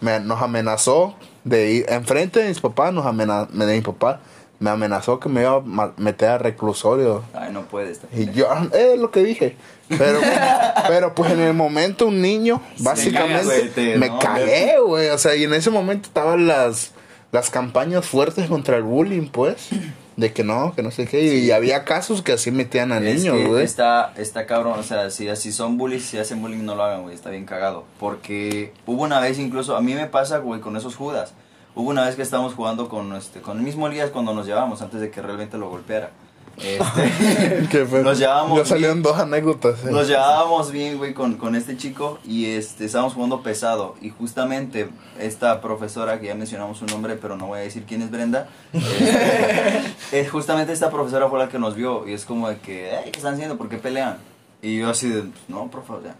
[0.00, 4.20] Me- nos amenazó de ir enfrente de mis papás, nos de mi papá,
[4.62, 7.24] me amenazó que me iba a meter a reclusorio.
[7.34, 8.08] Ay, no puede estar.
[8.16, 9.56] Y yo, ah, es lo que dije.
[9.88, 10.20] Pero,
[10.88, 15.08] pero pues en el momento un niño, básicamente, me no, cagué, güey.
[15.08, 16.92] O sea, y en ese momento estaban las,
[17.32, 19.70] las campañas fuertes contra el bullying, pues.
[20.16, 21.22] De que no, que no sé qué.
[21.38, 23.64] Y había casos que así metían a Es niños, güey.
[23.64, 27.02] Está, está cabrón, o sea, si, si son bullies, si hacen bullying, no lo hagan,
[27.02, 27.84] güey, está bien cagado.
[27.98, 31.32] Porque hubo una vez incluso, a mí me pasa, güey, con esos judas.
[31.74, 34.82] Hubo una vez que estábamos jugando con, este, con el mismo Elías cuando nos llevábamos,
[34.82, 36.10] antes de que realmente lo golpeara.
[36.58, 39.02] Este, fue- nos llevábamos ya salieron bien.
[39.02, 39.84] dos anécdotas.
[39.84, 39.90] eh.
[39.90, 43.94] Nos llevábamos bien, güey, con, con este chico y este, estábamos jugando pesado.
[44.00, 44.88] Y justamente
[45.18, 48.48] esta profesora, que ya mencionamos su nombre, pero no voy a decir quién es Brenda,
[48.72, 52.90] este, es justamente esta profesora fue la que nos vio y es como de que,
[52.96, 53.56] "Ey, ¿qué están haciendo?
[53.56, 54.18] ¿Por qué pelean?
[54.60, 56.14] Y yo así de, no, profe, o sea,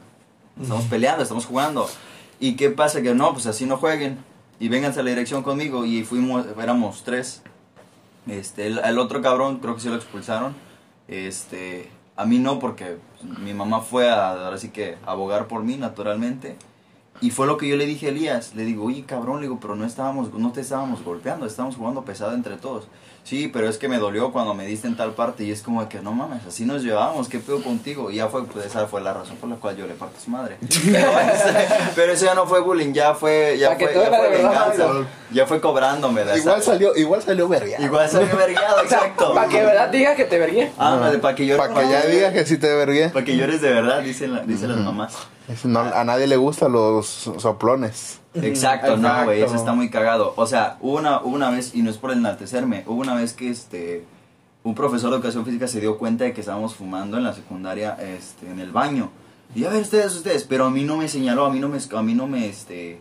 [0.60, 1.88] estamos peleando, estamos jugando.
[2.40, 3.00] ¿Y qué pasa?
[3.02, 4.18] Que no, pues así no jueguen
[4.58, 5.84] y vénganse a la dirección conmigo.
[5.84, 7.42] Y fuimos, éramos tres.
[8.26, 10.54] Este, el, otro cabrón creo que sí lo expulsaron.
[11.08, 12.98] Este, a mí no porque
[13.40, 14.34] mi mamá fue a
[14.72, 16.56] que abogar por mí naturalmente.
[17.20, 19.58] Y fue lo que yo le dije a Elías, le digo, "Oye, cabrón", le digo,
[19.60, 22.88] "pero no estábamos no te estábamos golpeando, estábamos jugando pesado entre todos."
[23.24, 25.80] Sí, pero es que me dolió cuando me diste en tal parte y es como
[25.80, 28.10] de que no mames, así nos llevábamos, ¿qué pedo contigo?
[28.10, 30.20] Y ya fue, pues esa fue la razón por la cual yo le parto a
[30.20, 30.56] su madre.
[30.90, 31.08] Pero,
[31.94, 34.88] pero eso ya no fue bullying, ya fue, ya fue, ya fue venganza.
[35.30, 37.80] Ya fue cobrándome la Igual salió, igual salió verga.
[37.80, 39.32] Igual salió vergueado, exacto.
[39.32, 40.72] Para que de verdad diga que te vergué.
[40.76, 41.64] Ah, para que llores.
[41.68, 43.10] Para que ya digas que sí te vergué.
[43.10, 45.14] Para que llores de verdad, dicen, la- dicen las mamás.
[45.64, 48.20] No, a nadie le gustan los soplones.
[48.34, 50.32] Exacto, no, güey, eso está muy cagado.
[50.36, 53.32] O sea, hubo una, hubo una vez, y no es por enaltecerme, hubo una vez
[53.32, 54.04] que este
[54.64, 57.96] un profesor de educación física se dio cuenta de que estábamos fumando en la secundaria
[58.00, 59.10] este, en el baño.
[59.56, 61.78] Y a ver, ustedes, ustedes, pero a mí no me señaló, a mí no me,
[61.78, 63.00] a mí no me, este,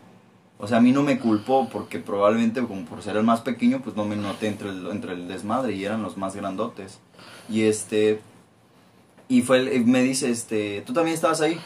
[0.57, 3.79] o sea, a mí no me culpó porque probablemente como por ser el más pequeño,
[3.83, 6.97] pues no me noté entre el, entre el desmadre y eran los más grandotes.
[7.47, 8.19] Y este,
[9.29, 11.59] y fue, el- me dice, este, tú también estabas ahí.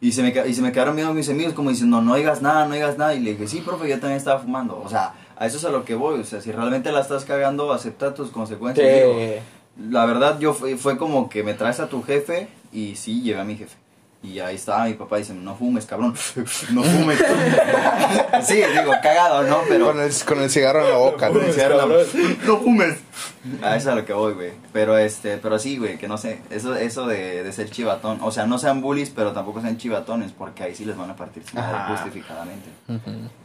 [0.00, 2.66] Y se, me, y se me quedaron viendo mis amigos como diciendo, no digas nada,
[2.66, 3.14] no digas nada.
[3.14, 4.80] Y le dije, sí, profe, yo también estaba fumando.
[4.84, 6.20] O sea, a eso es a lo que voy.
[6.20, 8.86] O sea, si realmente la estás cagando, acepta tus consecuencias.
[8.86, 9.42] Digo,
[9.90, 13.40] la verdad, yo fue, fue como que me traes a tu jefe y sí, llevé
[13.40, 13.76] a mi jefe.
[14.20, 16.12] Y ahí estaba mi papá diciendo, no fumes, cabrón,
[16.72, 17.18] no fumes.
[18.42, 19.60] sí, digo, cagado, ¿no?
[19.68, 19.86] Pero...
[19.86, 21.28] Con el, con el cigarro en la boca.
[21.28, 21.36] En
[21.76, 21.86] la-
[22.46, 22.98] no fumes.
[23.62, 24.50] A eso es a lo que voy, güey.
[24.72, 28.30] Pero este, pero sí, güey, que no sé, eso, eso de, de ser chivatón, o
[28.32, 31.44] sea, no sean bullies, pero tampoco sean chivatones, porque ahí sí les van a partir
[31.48, 31.96] su madre Ajá.
[31.96, 32.68] justificadamente.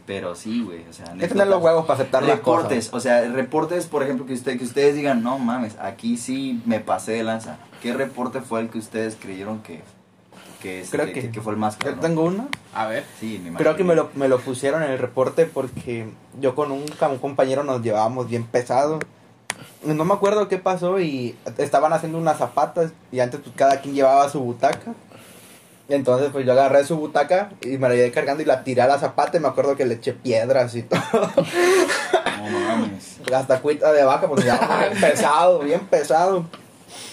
[0.06, 3.22] Pero sí, güey, o sea, Hay que tener los huevos para aceptar reportes, o sea,
[3.28, 7.22] reportes, por ejemplo, que, usted, que ustedes digan, no mames, aquí sí me pasé de
[7.22, 7.58] lanza.
[7.80, 9.82] ¿Qué reporte fue el que ustedes creyeron que,
[10.62, 12.00] que, Creo que- que, fue el más Yo cabrón?
[12.00, 12.48] tengo uno.
[12.74, 13.04] A ver.
[13.20, 16.08] Sí, me Creo que me lo, me lo pusieron en el reporte porque
[16.40, 18.98] yo con un, un compañero nos llevábamos bien pesado.
[19.84, 23.94] No me acuerdo qué pasó y estaban haciendo unas zapatas y antes pues cada quien
[23.94, 24.94] llevaba su butaca.
[25.90, 28.86] Entonces pues yo agarré su butaca y me la llevé cargando y la tiré a
[28.86, 31.00] la zapata y me acuerdo que le eché piedras y todo.
[31.04, 33.18] No mames.
[33.34, 36.46] Hasta cuita de vaca porque ya bien pesado, bien pesado.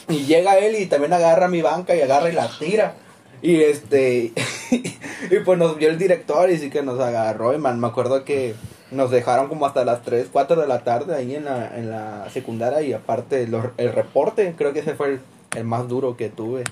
[0.07, 2.93] Y llega él y también agarra mi banca y agarra y la tira.
[3.41, 4.31] Y este,
[4.71, 7.53] y pues nos vio el director y sí que nos agarró.
[7.53, 8.55] Y man, me acuerdo que
[8.91, 12.29] nos dejaron como hasta las 3, 4 de la tarde ahí en la, en la
[12.29, 12.81] secundaria.
[12.81, 15.19] Y aparte, los- el reporte, creo que ese fue el,
[15.55, 16.63] el más duro que tuve.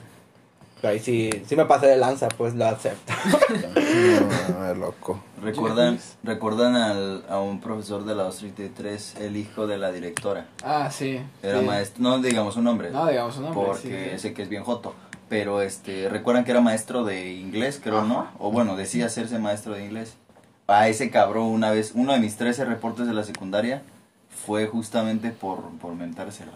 [0.82, 3.13] Pero ahí sí, sí me pasé de lanza, pues lo acepto.
[4.59, 5.20] No, loco.
[5.41, 10.45] ¿Recuerdan, recuerdan al, a un profesor de la 233, el hijo de la directora?
[10.63, 11.20] Ah, sí.
[11.43, 11.65] Era sí.
[11.65, 13.63] maestro, no digamos un nombre, No, digamos un nombre.
[13.65, 14.93] porque sí, que es bien joto.
[15.30, 18.28] Pero este, recuerdan que era maestro de inglés, creo, ¿no?
[18.40, 20.16] O bueno, decía hacerse maestro de inglés.
[20.68, 23.84] A ese cabrón una vez, uno de mis 13 reportes de la secundaria
[24.46, 26.54] fue justamente por, por mentársela.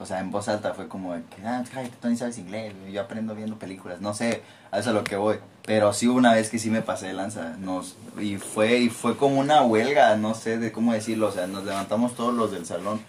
[0.00, 1.62] O sea, en voz alta fue como de que, ah,
[2.00, 5.04] tú ni sabes inglés, yo aprendo viendo películas, no sé, a eso es a lo
[5.04, 5.36] que voy.
[5.66, 9.18] Pero sí una vez que sí me pasé de lanza, nos, y fue, y fue
[9.18, 12.64] como una huelga, no sé de cómo decirlo, o sea, nos levantamos todos los del
[12.64, 13.00] salón.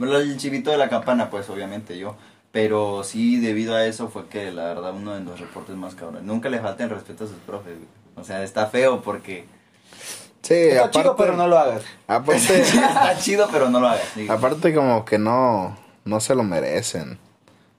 [0.00, 2.16] El chivito de la campana, pues obviamente yo.
[2.52, 6.24] Pero sí, debido a eso fue que la verdad uno de los reportes más cabrones.
[6.24, 7.88] Nunca le falten respeto a sus profes, güey.
[8.16, 9.46] O sea, está feo porque...
[10.42, 11.82] Sí, Está aparte, chido, pero no lo hagas.
[12.08, 14.02] aparte, está chido, pero no lo hagas.
[14.14, 14.26] sí.
[14.28, 17.18] aparte como que no, no se lo merecen.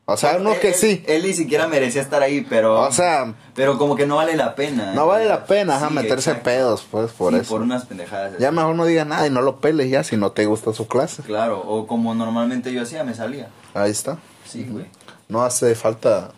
[0.06, 1.04] O sea, unos que Él- sí.
[1.08, 2.82] Él, ni siquiera merecía estar ahí, pero...
[2.82, 4.94] O sea, Pero como que no vale la pena.
[4.94, 6.44] no vale la pena ajá, Sí, meterse exacto.
[6.50, 7.50] pedos, pues, por Sí, eso.
[7.50, 8.38] Por unas pendejadas.
[8.40, 10.88] Ya mejor no diga nada y no lo peles ya si no te gusta su
[10.88, 11.24] clase.
[11.24, 13.48] Claro, o como normalmente yo hacía, me salía.
[13.74, 14.18] Ahí está.
[14.52, 14.86] Sí, güey.
[15.30, 16.32] No hace falta.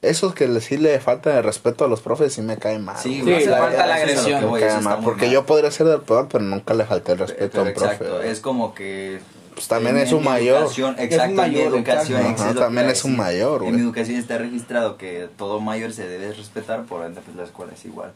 [0.00, 2.96] Esos que le- sí le falta de respeto a los profes sí me caen mal.
[2.98, 3.22] Sí, güey.
[3.22, 4.56] güey, hace la falta la eso es a agresión.
[4.62, 5.30] eso Porque mal.
[5.34, 7.92] yo podría ser del peor, pero nunca le falté el respeto a Pero un profe.
[7.94, 8.28] exacto, güey.
[8.30, 9.18] es como que...
[9.54, 10.58] Pues también en- es un mayor.
[10.58, 12.20] educación- Es un exacto, en mi mayor, educación.
[12.26, 13.82] eso Ajá, también a es un mayor, En mi güey.
[13.82, 17.84] educación está registrado que todo mayor se debe respetar, por ende, pues la escuela es
[17.84, 18.12] igual.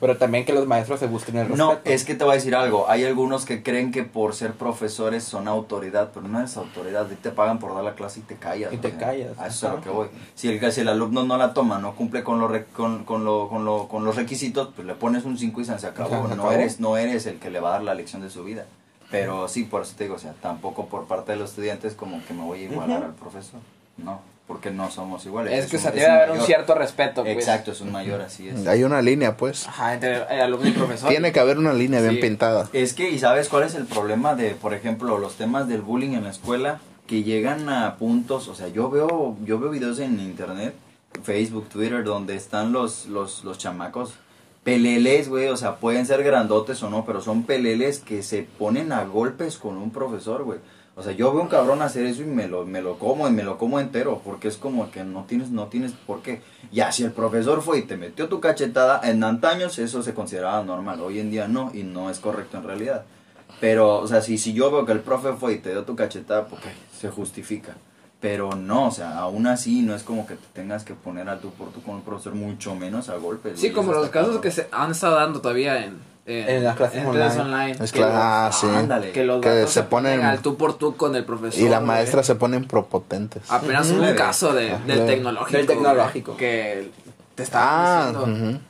[0.00, 1.72] Pero también que los maestros se busquen el respeto.
[1.74, 2.88] No, es que te voy a decir algo.
[2.88, 7.06] Hay algunos que creen que por ser profesores son autoridad, pero no es autoridad.
[7.22, 8.72] Te pagan por dar la clase y te callas.
[8.72, 9.82] Y te callas, A eso es a lo ajá.
[9.84, 10.08] que voy.
[10.34, 13.24] Si el, si el alumno no la toma, no cumple con, los re- con, con,
[13.24, 16.28] lo, con, lo, con los requisitos, pues le pones un 5 y se se acabó.
[16.28, 16.50] Se No.
[16.52, 18.66] Eres, no eres el que le va a dar la lección de su vida.
[19.10, 22.24] Pero sí, por eso te digo, o sea, tampoco por parte de los estudiantes como
[22.26, 23.60] que me voy a igualar al profesor.
[23.96, 25.64] No, porque no somos iguales.
[25.64, 27.36] Es que se es debe haber un cierto respeto, pues.
[27.36, 28.66] Exacto, es un mayor, así es.
[28.66, 29.66] Hay una línea, pues.
[29.66, 31.08] Ajá, entre el alumno y profesor.
[31.08, 32.20] Tiene que haber una línea bien Sí.
[32.20, 32.68] pintada.
[32.72, 36.12] Es que, ¿y sabes cuál es el problema de, por ejemplo, los temas del bullying
[36.14, 36.78] en la escuela?
[37.06, 40.74] Que llegan a puntos, o sea, yo veo, yo veo videos en internet,
[41.24, 44.14] Facebook, Twitter, donde están los, los, los chamacos
[44.64, 48.90] peleles, güey, o sea, pueden ser grandotes o no, pero son peleles que se ponen
[48.92, 50.58] a golpes con un profesor, güey.
[50.98, 53.30] O sea, yo veo un cabrón hacer eso y me lo, me lo como y
[53.30, 56.40] me lo como entero, porque es como que no tienes, no tienes por qué.
[56.72, 60.64] Ya, si el profesor fue y te metió tu cachetada, en antaños eso se consideraba
[60.64, 63.04] normal, hoy en día no, y no es correcto en realidad.
[63.60, 65.94] Pero, o sea, si, si yo veo que el profe fue y te dio tu
[65.94, 66.68] cachetada, porque
[66.98, 67.74] se justifica.
[68.18, 71.40] Pero no, o sea, aún así no es como que te tengas que poner al
[71.40, 73.60] tú por tú con un profesor, mucho menos a golpes.
[73.60, 75.98] Sí, como los casos que se han estado dando todavía en,
[76.28, 77.72] En las clases en online.
[77.80, 78.66] Es que claro, los- ah, sí.
[78.66, 79.12] Ándale.
[79.12, 81.60] Que los Que se se ponen al tú por tú con el profesor.
[81.62, 83.42] Y las maestras se ponen propotentes.
[83.48, 84.84] Apenas un caso de, Ajá.
[84.86, 85.56] del tecnológico.
[85.56, 86.36] Del tecnológico.
[86.36, 86.90] Que
[87.36, 88.46] te Ah, estaba diciendo.
[88.48, 88.60] ujú.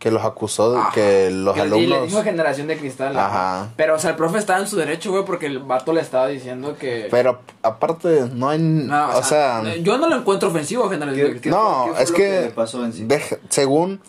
[0.00, 0.92] que los acusó de Ajá.
[0.94, 2.08] que los Que- Y le alumnos.
[2.08, 3.14] dijo generación de cristal.
[3.18, 3.68] Ajá.
[3.76, 6.26] Pero, o sea, el profe estaba en su derecho, güey, porque el vato le estaba
[6.26, 7.06] diciendo que.
[7.10, 8.58] Pero aparte, no hay.
[8.58, 11.62] No, o sea, yo no lo encuentro ofensivo, generación de ¿Qué- cristal.
[11.62, 13.04] no, es que, que le pasó en sí?
[13.04, 14.00] deja- según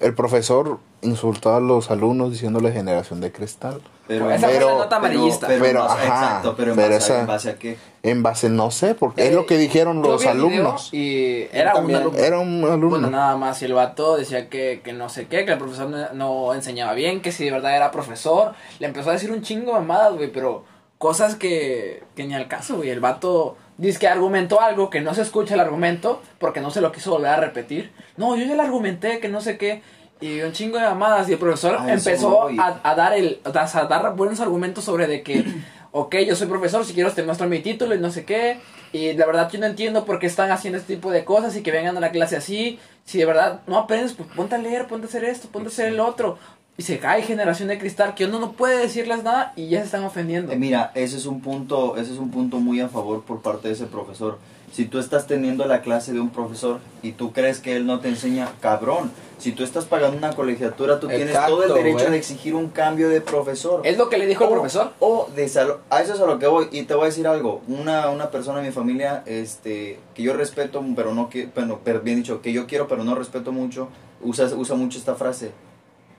[0.00, 3.80] el profesor insultó a los alumnos diciéndole generación de cristal.
[4.08, 5.46] Pero, Esa fue Pero- la nota amarillista.
[5.48, 7.76] Pero, ajá, exacto, pero en, pero base, esa- en base a qué.
[8.04, 10.90] En base, no sé, porque es lo que dijeron los alumnos.
[10.94, 12.18] Y era un alumno.
[12.18, 12.88] Era un alumno.
[12.90, 13.60] Bueno, nada más.
[13.62, 16.92] Y el vato decía que, que no sé qué, que el profesor no, no enseñaba
[16.94, 18.52] bien, que si de verdad era profesor.
[18.78, 20.62] Le empezó a decir un chingo de mamadas, güey, pero
[20.98, 22.90] cosas que, que ni al caso, güey.
[22.90, 26.80] El vato dice que argumentó algo que no se escucha el argumento porque no se
[26.80, 27.92] lo quiso volver a repetir.
[28.16, 29.82] No, yo ya le argumenté que no sé qué.
[30.20, 33.50] Y un chingo de llamadas y el profesor A empezó a, a dar el a
[33.50, 35.44] dar buenos argumentos sobre de que
[35.92, 38.58] ok, yo soy profesor, si quieres te muestro mi título y no sé qué.
[38.92, 41.62] Y la verdad yo no entiendo por qué están haciendo este tipo de cosas y
[41.62, 42.78] que vengan a la clase así.
[43.04, 45.72] Si de verdad no aprendes, pues ponte a leer, ponte a hacer esto, ponte a
[45.72, 46.38] hacer el otro.
[46.78, 49.86] Y se cae generación de cristal que uno no puede decirles nada y ya se
[49.86, 50.52] están ofendiendo.
[50.52, 53.68] Eh, mira, ese es un punto, ese es un punto muy a favor por parte
[53.68, 54.38] de ese profesor.
[54.72, 58.00] Si tú estás teniendo la clase de un profesor y tú crees que él no
[58.00, 59.10] te enseña, cabrón.
[59.38, 63.08] Si tú estás pagando una colegiatura, tú tienes todo el derecho de exigir un cambio
[63.08, 63.80] de profesor.
[63.84, 64.92] Es lo que le dijo el O- profesor.
[65.00, 65.78] O de salón.
[65.88, 66.68] A eso es a lo que voy.
[66.72, 67.62] Y te voy a decir algo.
[67.68, 72.00] Una, una persona de mi familia este, que yo respeto, pero no que, bueno, pero
[72.00, 73.88] bien dicho, que yo quiero, pero no respeto mucho,
[74.22, 75.52] usa, usa mucho esta frase.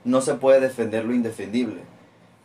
[0.08, 1.82] No se puede defender lo indefendible.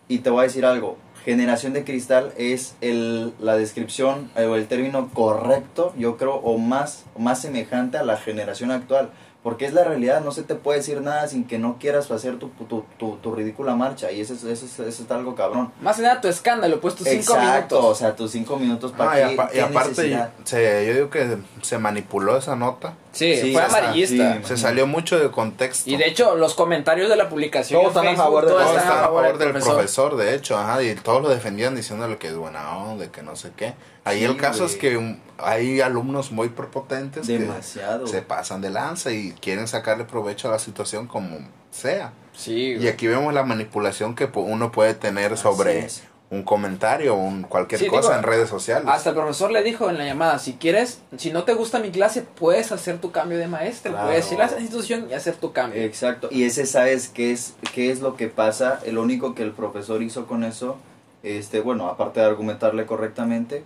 [0.09, 0.97] Y te voy a decir algo.
[1.23, 7.05] Generación de cristal es el, la descripción o el término correcto, yo creo, o más,
[7.17, 9.11] más semejante a la generación actual.
[9.43, 12.39] Porque es la realidad, no se te puede decir nada sin que no quieras hacer
[12.39, 14.09] tu, tu, tu, tu ridícula marcha.
[14.09, 15.69] Y eso es, eso, es, eso es algo cabrón.
[15.81, 17.97] Más que nada tu escándalo, pues tus cinco Exacto, o minutos.
[17.97, 21.77] sea, tus cinco minutos para Ah, y, apa- y aparte, se, yo digo que se
[21.77, 22.93] manipuló esa nota.
[23.11, 24.35] Sí, Sí, fue o amarillista.
[24.37, 24.39] sí.
[24.45, 25.89] Se salió mucho de contexto.
[25.89, 28.77] Y de hecho, los comentarios de la publicación Todos están a favor de- todos Todos
[28.77, 29.73] están están a favor del profesor.
[29.75, 30.15] profesor.
[30.15, 33.51] de hecho, ajá, y todos lo defendían diciéndole que es buena onda, que no sé
[33.57, 33.73] qué.
[34.05, 38.05] Ahí Sí, el caso es que hay alumnos muy prepotentes Demasiado.
[38.05, 41.37] que se pasan de lanza y quieren sacarle provecho a la situación como
[41.71, 42.13] sea.
[42.33, 46.03] Sí, Y aquí vemos la manipulación que uno puede tener Así sobre es.
[46.31, 48.87] un comentario o un cualquier Sí, cosa digo, en redes sociales.
[48.89, 51.91] Hasta el profesor le dijo en la llamada, si quieres, si no te gusta mi
[51.91, 54.07] clase, puedes hacer tu cambio de maestro, Claro.
[54.07, 55.79] puedes ir a esa institución y hacer tu cambio.
[55.83, 59.51] Exacto, y ese sabes qué es, qué es lo que pasa, el único que el
[59.51, 60.77] profesor hizo con eso,
[61.21, 63.63] este, bueno, aparte de argumentarle correctamente,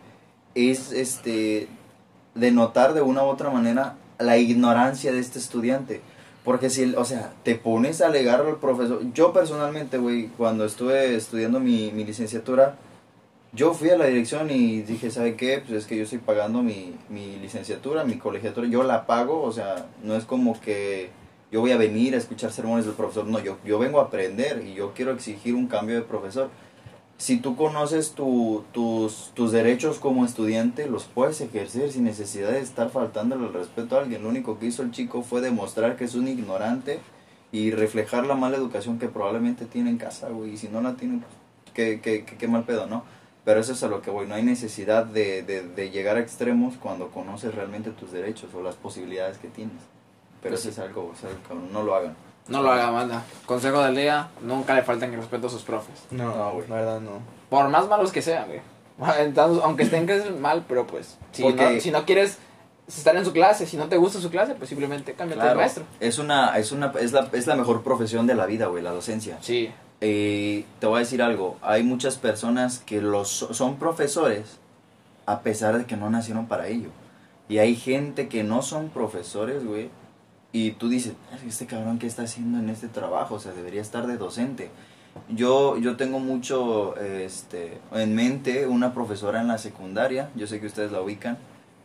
[0.58, 1.68] es este
[2.36, 6.02] denotar de una u otra manera la ignorancia de este estudiante.
[6.44, 9.02] Porque si, o sea, te pones a alegar al profesor.
[9.14, 12.76] Yo personalmente, güey, cuando estuve estudiando mi, mi licenciatura,
[13.54, 15.62] yo fui a la dirección y dije, ¿sabe qué?
[15.66, 19.52] Pues es que yo estoy pagando mi, mi licenciatura, mi colegiatura, yo la pago, o
[19.52, 21.10] sea, no es como que
[21.52, 24.64] yo voy a venir a escuchar sermones del profesor, no, yo, yo vengo a aprender
[24.66, 26.50] y yo quiero exigir un cambio de profesor.
[27.18, 32.60] Si tú conoces tu- tus, tus derechos como estudiante, los puedes ejercer sin necesidad de
[32.60, 34.22] estar faltándole el respeto a alguien.
[34.22, 37.00] Lo único que hizo el chico fue demostrar que es un ignorante
[37.52, 40.52] y reflejar la mala educación que probablemente tiene en casa, güey.
[40.52, 43.04] Y si no la tiene, pues, qué, qué, qué, qué mal pedo, ¿no?
[43.44, 44.28] Pero eso es a lo que voy.
[44.28, 48.62] No hay necesidad de, de, de llegar a extremos cuando conoces realmente tus derechos o
[48.62, 49.78] las posibilidades que tienes.
[50.44, 51.30] Pero eso es algo, o sea,
[51.74, 52.16] no lo hagan.
[52.50, 53.24] No lo haga, manda.
[53.46, 55.96] Consejo del día, nunca le falten el respeto a sus profes.
[56.12, 56.68] No, No, güey.
[56.68, 57.20] la verdad no.
[57.50, 58.62] Por más malos que sean, güey.
[59.20, 62.38] Entonces, aunque estén que es mal, pero pues, si, Porque- no, si no quieres
[62.88, 65.60] estar en su clase, si no te gusta su clase, pues simplemente cámbiate de Claro,
[65.60, 65.84] maestro.
[66.00, 68.92] es una, es una, es la, es la mejor profesión de la vida, güey, la
[68.92, 69.38] docencia.
[69.42, 69.70] Sí.
[70.00, 74.60] Eh, te voy a decir algo, hay muchas personas que los son profesores
[75.26, 76.90] a pesar de que no nacieron para ello.
[77.50, 79.90] Y hay gente que no son profesores, güey.
[80.58, 81.14] Y tú dices,
[81.48, 83.36] este cabrón, ¿qué está haciendo en este trabajo?
[83.36, 84.72] O sea, debería estar de docente.
[85.30, 90.66] Yo, yo tengo mucho este, en mente una profesora en la secundaria, yo sé que
[90.66, 91.38] ustedes la ubican.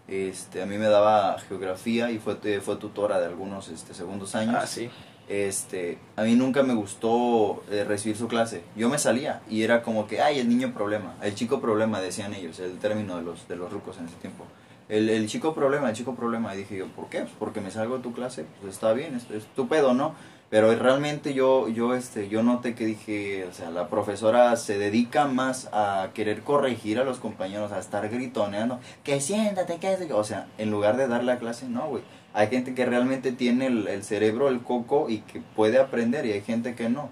[0.09, 4.35] Este, a mí me daba geografía y fue, eh, fue tutora de algunos este, segundos
[4.35, 4.89] años Ah, sí.
[5.29, 8.62] este, a mí nunca me gustó eh, recibir su clase.
[8.75, 12.33] Yo me salía y era como que, ay, el niño problema, el chico problema, decían
[12.33, 14.47] ellos, el término de los, de los rucos en ese tiempo.
[14.93, 16.55] El, el chico problema, el chico problema.
[16.55, 17.20] Y dije yo, ¿por qué?
[17.20, 20.14] Pues porque me salgo de tu clase, pues está bien, es, es tu pedo, ¿no?
[20.51, 25.26] Pero realmente yo, yo, este, yo noté que dije, o sea, la profesora se dedica
[25.26, 30.11] más a querer corregir a los compañeros, a estar gritoneando, que siéntate, que es-".
[30.12, 32.03] O sea, en lugar de dar la clase, no, güey.
[32.34, 36.32] Hay gente que realmente tiene el, el cerebro, el coco y que puede aprender y
[36.32, 37.09] hay gente que no.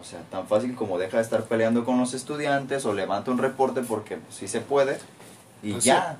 [0.00, 3.38] O sea, tan fácil como deja de estar peleando con los estudiantes o levanta un
[3.38, 4.98] reporte porque pues, sí se puede
[5.62, 6.16] y Pues ya.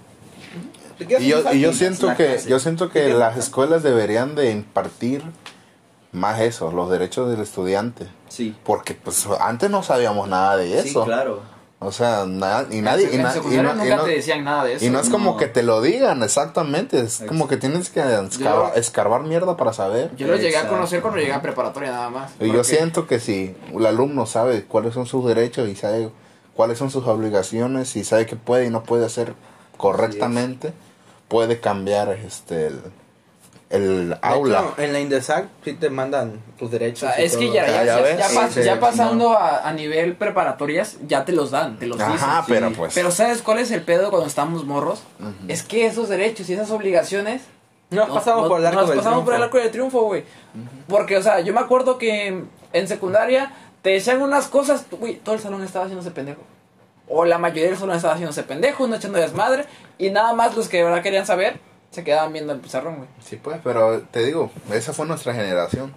[1.01, 5.22] Y yo, y yo siento que yo siento que ¿Qué las escuelas deberían de impartir
[6.12, 10.89] más eso, los derechos del estudiante, Sí, porque pues antes no sabíamos nada de sí,
[10.91, 11.05] eso.
[11.05, 11.41] claro.
[11.80, 14.43] O sea, nada, y nadie y, en na- y no, y nunca no- te decían
[14.43, 14.84] nada de eso.
[14.84, 15.36] y no es como no.
[15.36, 20.11] que te lo digan exactamente, es como que tienes que escarbar, escarbar mierda para saber.
[20.16, 20.70] Yo lo llegué a Exacto.
[20.74, 22.32] conocer cuando llegué a preparatoria nada más.
[22.41, 26.11] Y yo siento que si el alumno sabe cuáles son sus derechos y sabe
[26.57, 29.34] cuáles son sus obligaciones y sabe que puede y no puede hacer
[29.79, 30.72] correctamente,
[31.29, 32.83] puede cambiar este el-
[33.70, 34.61] el De aula.
[34.61, 37.01] hecho, en la Indesac sí te mandan tus O derechos.
[37.01, 37.55] sea, y es que todo.
[37.55, 39.72] ya, O sea, ya, ya ya- ves, ya pas- sí, ya sí, pasando a, a
[39.74, 42.12] nivel preparatorias, ya te los dan, te los dicen.
[42.14, 42.53] Ajá, sí.
[42.53, 42.95] pero pues.
[42.95, 45.03] Pero ¿sabes cuál es el pedo cuando estamos morros?
[45.20, 45.33] Ujú.
[45.49, 47.43] Es que esos derechos y esas obligaciones
[47.91, 49.45] Nos pasamos no- por el arco nos del pasamos por el triunfo.
[49.45, 50.24] arco del triunfo, güey.
[50.89, 53.53] Porque, o sea, yo me acuerdo que en secundaria
[53.83, 56.41] te decían unas cosas, güey, todo el salón estaba haciéndose pendejo.
[57.09, 59.64] O la mayoría salón estaba haciéndose pendejo, no echando desmadre.
[59.98, 61.59] Y nada más los que de verdad querían saber
[61.90, 63.09] se quedaban viendo el pizarrón, güey.
[63.24, 65.92] Sí, pues, pero te digo, esa fue nuestra generación.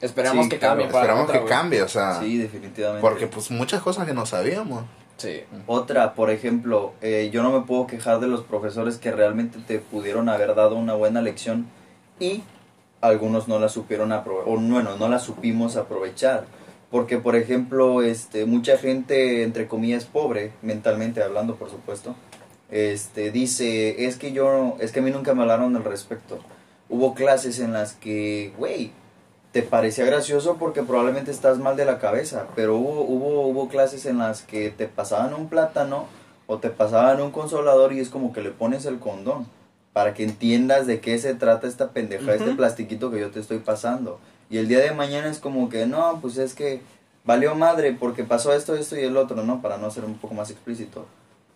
[0.00, 1.50] Esperamos Sí, que claro, cambie para Esperamos otra, que güey.
[1.50, 2.18] cambie, o sea.
[2.20, 3.00] Sí, definitivamente.
[3.00, 4.84] Porque, pues, muchas cosas que no sabíamos.
[5.18, 5.42] Sí.
[5.66, 9.78] Otra, por ejemplo, eh, yo no me puedo quejar de los profesores que realmente te
[9.78, 11.66] pudieron haber dado una buena lección
[12.18, 12.42] y
[13.02, 16.46] algunos no la supieron aprovechar, o bueno, no la supimos aprovechar.
[16.90, 22.16] Porque, por ejemplo, este, mucha gente, entre comillas, pobre, mentalmente hablando, por supuesto,
[22.70, 26.38] este, dice, es que yo, es que a mí nunca me hablaron al respecto.
[26.88, 28.90] Hubo clases en las que, güey,
[29.52, 34.06] te parecía gracioso porque probablemente estás mal de la cabeza, pero hubo, hubo, hubo clases
[34.06, 36.06] en las que te pasaban un plátano
[36.46, 39.46] o te pasaban un consolador y es como que le pones el condón
[39.92, 42.56] para que entiendas de qué se trata esta pendeja, este Ujú.
[42.56, 44.18] plastiquito que yo te estoy pasando.
[44.50, 46.80] Y el día de mañana es como que, no, pues es que
[47.24, 49.62] valió madre porque pasó esto, esto y el otro, ¿no?
[49.62, 51.06] Para no ser un poco más explícito.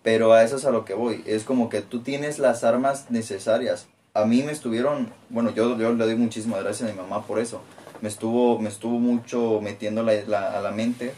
[0.02, 1.22] Pero a eso es a lo que voy.
[1.26, 3.86] Es como que tú tienes las armas necesarias.
[4.12, 7.38] A mí me estuvieron, bueno, yo, yo le doy muchísimas gracias a mi mamá por
[7.40, 7.60] eso.
[8.00, 11.14] Me estuvo, me estuvo mucho metiendo la, la- a la mente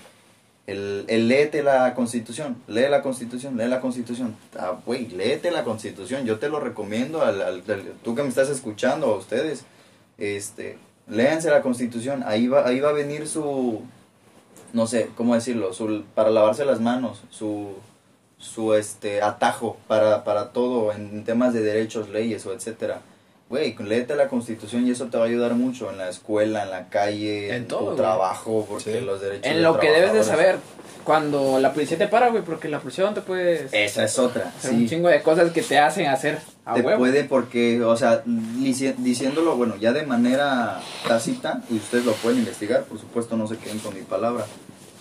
[0.66, 4.36] el, el léete la constitución, lee la constitución, lee la constitución.
[4.58, 6.24] Ah, güey, léete la constitución.
[6.24, 9.64] Yo te lo recomiendo al, al- al- tú que me estás escuchando, a ustedes.
[10.18, 10.78] Este,
[11.08, 12.22] léanse la constitución.
[12.26, 13.82] Ahí va, ahí va a venir su,
[14.72, 15.72] no sé, ¿cómo decirlo?
[15.72, 17.74] Su, para lavarse las manos, su,
[18.38, 23.00] su este, atajo para, para todo en temas de derechos, leyes o etcétera.
[23.48, 26.70] Güey, léete la constitución y eso te va a ayudar mucho en la escuela, en
[26.70, 29.04] la calle, En en, todo, tu trabajo, porque Sí.
[29.04, 30.56] los derechos En de lo que debes de saber
[31.04, 34.52] cuando la policía te para, güey, porque la policía no te puede Esa es otra,
[34.58, 34.88] hacer un sí.
[34.88, 36.98] chingo de cosas que te hacen hacer a Te huevo.
[36.98, 42.82] puede porque, o sea, diciéndolo, bueno, ya de manera tácita, y ustedes lo pueden investigar,
[42.82, 44.44] por supuesto no se queden con mi palabra,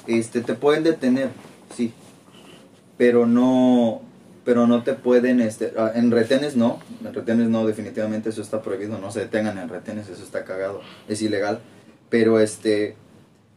[0.06, 1.30] este, te pueden detener,
[1.76, 1.92] sí,
[2.98, 4.04] pero no,
[4.46, 8.62] pero no te pueden, este, ah, en retenes no, en retenes no, definitivamente eso está
[8.62, 11.60] prohibido, no se detengan en retenes, eso está cagado, es ilegal,
[12.10, 12.96] pero este,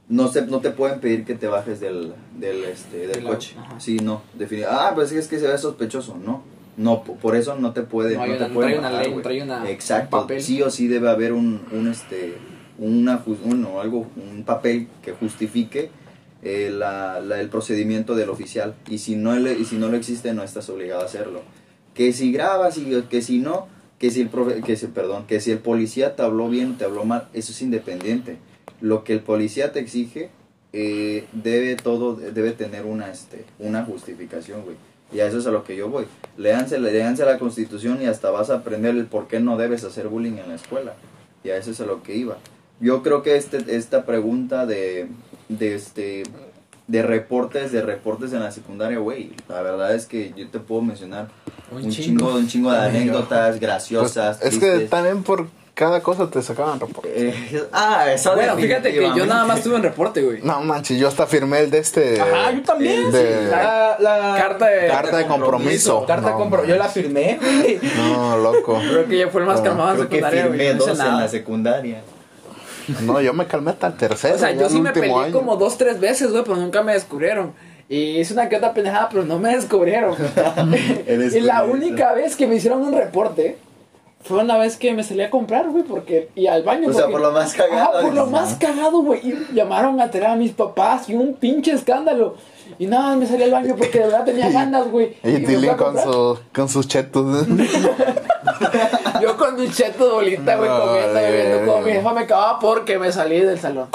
[0.09, 3.78] no se, no te pueden pedir que te bajes del, del, este, del coche, ajá.
[3.78, 6.43] sí, no, definitivamente, ah, pues es que se ve sospechoso, no,
[6.78, 9.12] no, po- por eso no te puede, No te una- pueden trae una ley, no
[9.12, 9.22] güey.
[9.22, 10.43] trae una- Exacto, un papel.
[10.43, 12.34] sí o sí debe haber un, un este,
[12.78, 15.91] una, bueno, algo, un papel que justifique
[16.43, 20.32] eh, la, el procedimiento del oficial y si no le- y si no lo existe
[20.34, 21.43] no estás obligado a hacerlo.
[21.95, 23.66] Que si grabas y que si no,
[23.99, 26.74] que si el profe- que si, perdón, que si el policía te habló bien o
[26.76, 28.36] te habló mal, eso es independiente.
[28.80, 30.30] Lo que el policía te exige
[30.72, 34.76] eh, debe todo debe tener una este una justificación, güey.
[35.12, 36.05] Y a eso es a lo que yo voy.
[36.36, 40.07] Léanse, léanse la Constitución y hasta vas a aprender el por qué no debes hacer
[40.09, 40.93] bullying en la escuela.
[41.43, 42.36] Y a eso es a lo que iba.
[42.78, 45.09] Yo creo que este, esta pregunta de,
[45.49, 46.22] de este
[46.86, 50.80] de reportes, de reportes en la secundaria, güey, la verdad es que yo te puedo
[50.80, 51.28] mencionar
[51.70, 52.20] Un un, chingo.
[52.30, 54.40] chingo, un chingo de anécdotas Pues, graciosas.
[54.42, 57.09] es que también por cada cosa te sacaban reporte.
[57.14, 60.40] Eh, ah, eso Bueno, fíjate que yo nada más tuve un reporte, güey.
[60.42, 62.20] No manches, yo hasta firmé el de este.
[62.20, 63.12] Ajá, yo también.
[63.12, 64.88] de- La, la Carta de...
[64.88, 66.05] Carta de compromiso.
[66.07, 66.64] Carta No, compro.
[66.64, 67.78] Yo la firmé, güey.
[67.96, 68.80] No, loco.
[68.80, 70.59] Creo que yo fui el más No, calmado en secundaria, güey.
[70.59, 72.01] firmé No dos en la secundaria.
[73.03, 74.34] No, yo me calmé hasta el tercero.
[74.34, 75.32] O sea, yo sí me peleé año.
[75.32, 77.53] como dos, tres veces, güey, pero nunca me descubrieron.
[77.89, 80.14] Y hice una que otra pendejada, pero no me descubrieron.
[81.34, 83.59] Y la única vez que me hicieron un reporte
[84.29, 86.29] fue una vez que me salí a comprar, güey, porque...
[86.35, 88.59] Y al baño, O sea, por lo más cagado, Ah, por lo más ¿no?
[88.59, 89.20] cagado, güey.
[89.26, 92.37] Y llamaron a traer a mis papás y un pinche escándalo.
[92.79, 95.16] Y nada, me salí al baño porque de verdad tenía ganas, güey.
[95.24, 97.47] Y Tilín a con, su, con sus chetos.
[99.22, 102.01] Yo con mi cheto de bolita, güey, No, comiendo, bebiendo, como mi verga.
[102.01, 103.89] jefa me cagaba porque me salí del salón.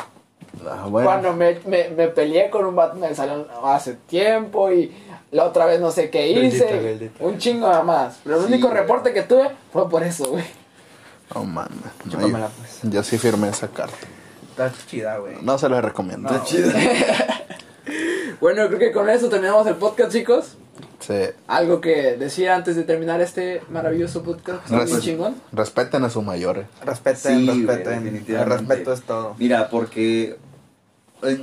[0.67, 1.07] Ah, bueno.
[1.09, 4.91] Cuando me, me, me peleé con un vato en el salón hace tiempo y
[5.33, 7.11] la otra vez no sé qué hice.
[7.19, 8.19] Un chingo nada más.
[8.23, 8.79] Pero el Sí, único güey.
[8.79, 10.45] reporte que tuve fue por eso, güey.
[11.35, 11.67] Oh, man.
[12.05, 12.79] No, yo, pues.
[12.83, 13.95] yo sí firmé esa carta.
[14.51, 15.35] Está chida, güey.
[15.41, 16.29] No se lo recomiendo.
[16.31, 16.43] No.
[18.39, 20.57] Bueno, creo que con eso terminamos el podcast, chicos.
[20.99, 21.13] Sí.
[21.47, 24.63] Algo que decía antes de terminar este maravilloso podcast.
[24.65, 25.35] Está Res- chingón.
[25.51, 26.65] Respeten a sus mayores.
[26.83, 27.93] Respeten, Sí, güey, respeten.
[27.93, 28.57] El definitivamente.
[28.57, 29.35] respeto es todo.
[29.37, 30.37] Mira, porque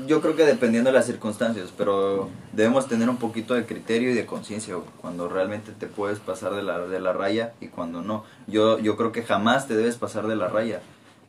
[0.06, 4.14] yo creo que dependiendo de las circunstancias, pero debemos tener un poquito de criterio y
[4.14, 8.24] de conciencia cuando realmente te puedes pasar de la, de la raya y cuando no.
[8.46, 10.80] Yo, yo creo que jamás te debes pasar de la raya,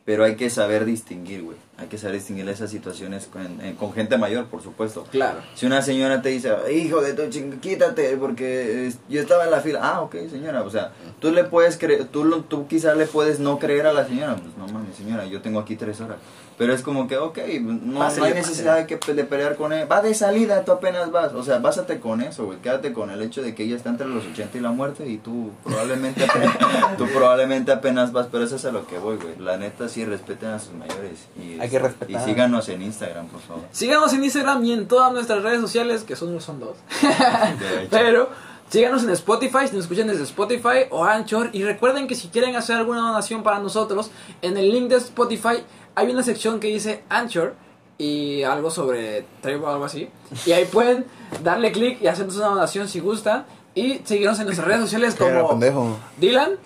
[0.04, 1.56] pero hay que saber distinguir, güey.
[1.78, 5.04] Hay que saber distinguir esas situaciones con, en- con gente mayor, por supuesto.
[5.10, 5.40] Claro.
[5.54, 9.50] Si una señora te dice, hijo de tu ching, quítate porque eh, yo estaba en
[9.50, 9.80] la fila.
[9.82, 10.62] Ah, ok, señora.
[10.62, 13.92] O sea, tú le puedes creer, tú, lo- tú quizás le puedes no creer a
[13.92, 14.36] la señora.
[14.36, 16.18] Pues no mames, señora, yo tengo aquí tres horas.
[16.58, 19.72] Pero es como que, ok, no, no Pásele, hay necesidad de, que, de pelear con
[19.72, 19.90] él.
[19.90, 21.32] Va de salida, tú apenas vas.
[21.32, 22.58] O sea, básate con eso, güey.
[22.58, 25.16] Quédate con el hecho de que ella está entre los 80 y la muerte y
[25.16, 26.56] tú probablemente apenas,
[26.98, 28.28] tú probablemente apenas vas.
[28.30, 29.34] Pero eso es a lo que voy, güey.
[29.38, 31.20] La neta, sí, respeten a sus mayores.
[31.42, 32.20] Y, Hay que respetar.
[32.20, 33.62] Y síganos en Instagram, por favor.
[33.70, 36.76] Síganos en Instagram y en todas nuestras redes sociales, que son, son dos.
[37.90, 38.30] Pero
[38.68, 41.50] síganos en Spotify, si nos escuchan desde Spotify o Anchor.
[41.52, 44.10] Y recuerden que si quieren hacer alguna donación para nosotros,
[44.42, 45.62] en el link de Spotify
[45.94, 47.54] hay una sección que dice Anchor
[47.96, 50.10] y algo sobre Trello o algo así.
[50.44, 51.06] Y ahí pueden
[51.44, 53.46] darle clic y hacernos una donación si gustan.
[53.76, 55.96] Y seguirnos en nuestras redes sociales ¿Qué era, como pendejo?
[56.18, 56.58] Dylan.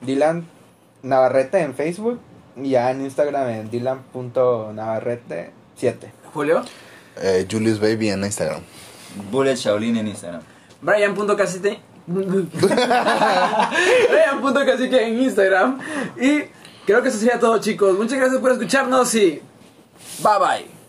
[0.00, 0.48] Dylan
[1.04, 2.18] Navarrete en Facebook
[2.56, 5.94] ya en Instagram en dylan.navarrete7.
[6.32, 6.62] Julio.
[7.20, 8.62] Eh, Julius Baby en Instagram.
[9.30, 10.40] Bullet Shaolin en Instagram.
[10.80, 11.78] Brian.casite.
[12.06, 15.78] Brian.cacique en Instagram.
[16.20, 16.42] Y
[16.86, 17.96] creo que eso sería todo, chicos.
[17.96, 19.40] Muchas gracias por escucharnos y
[20.22, 20.81] bye bye.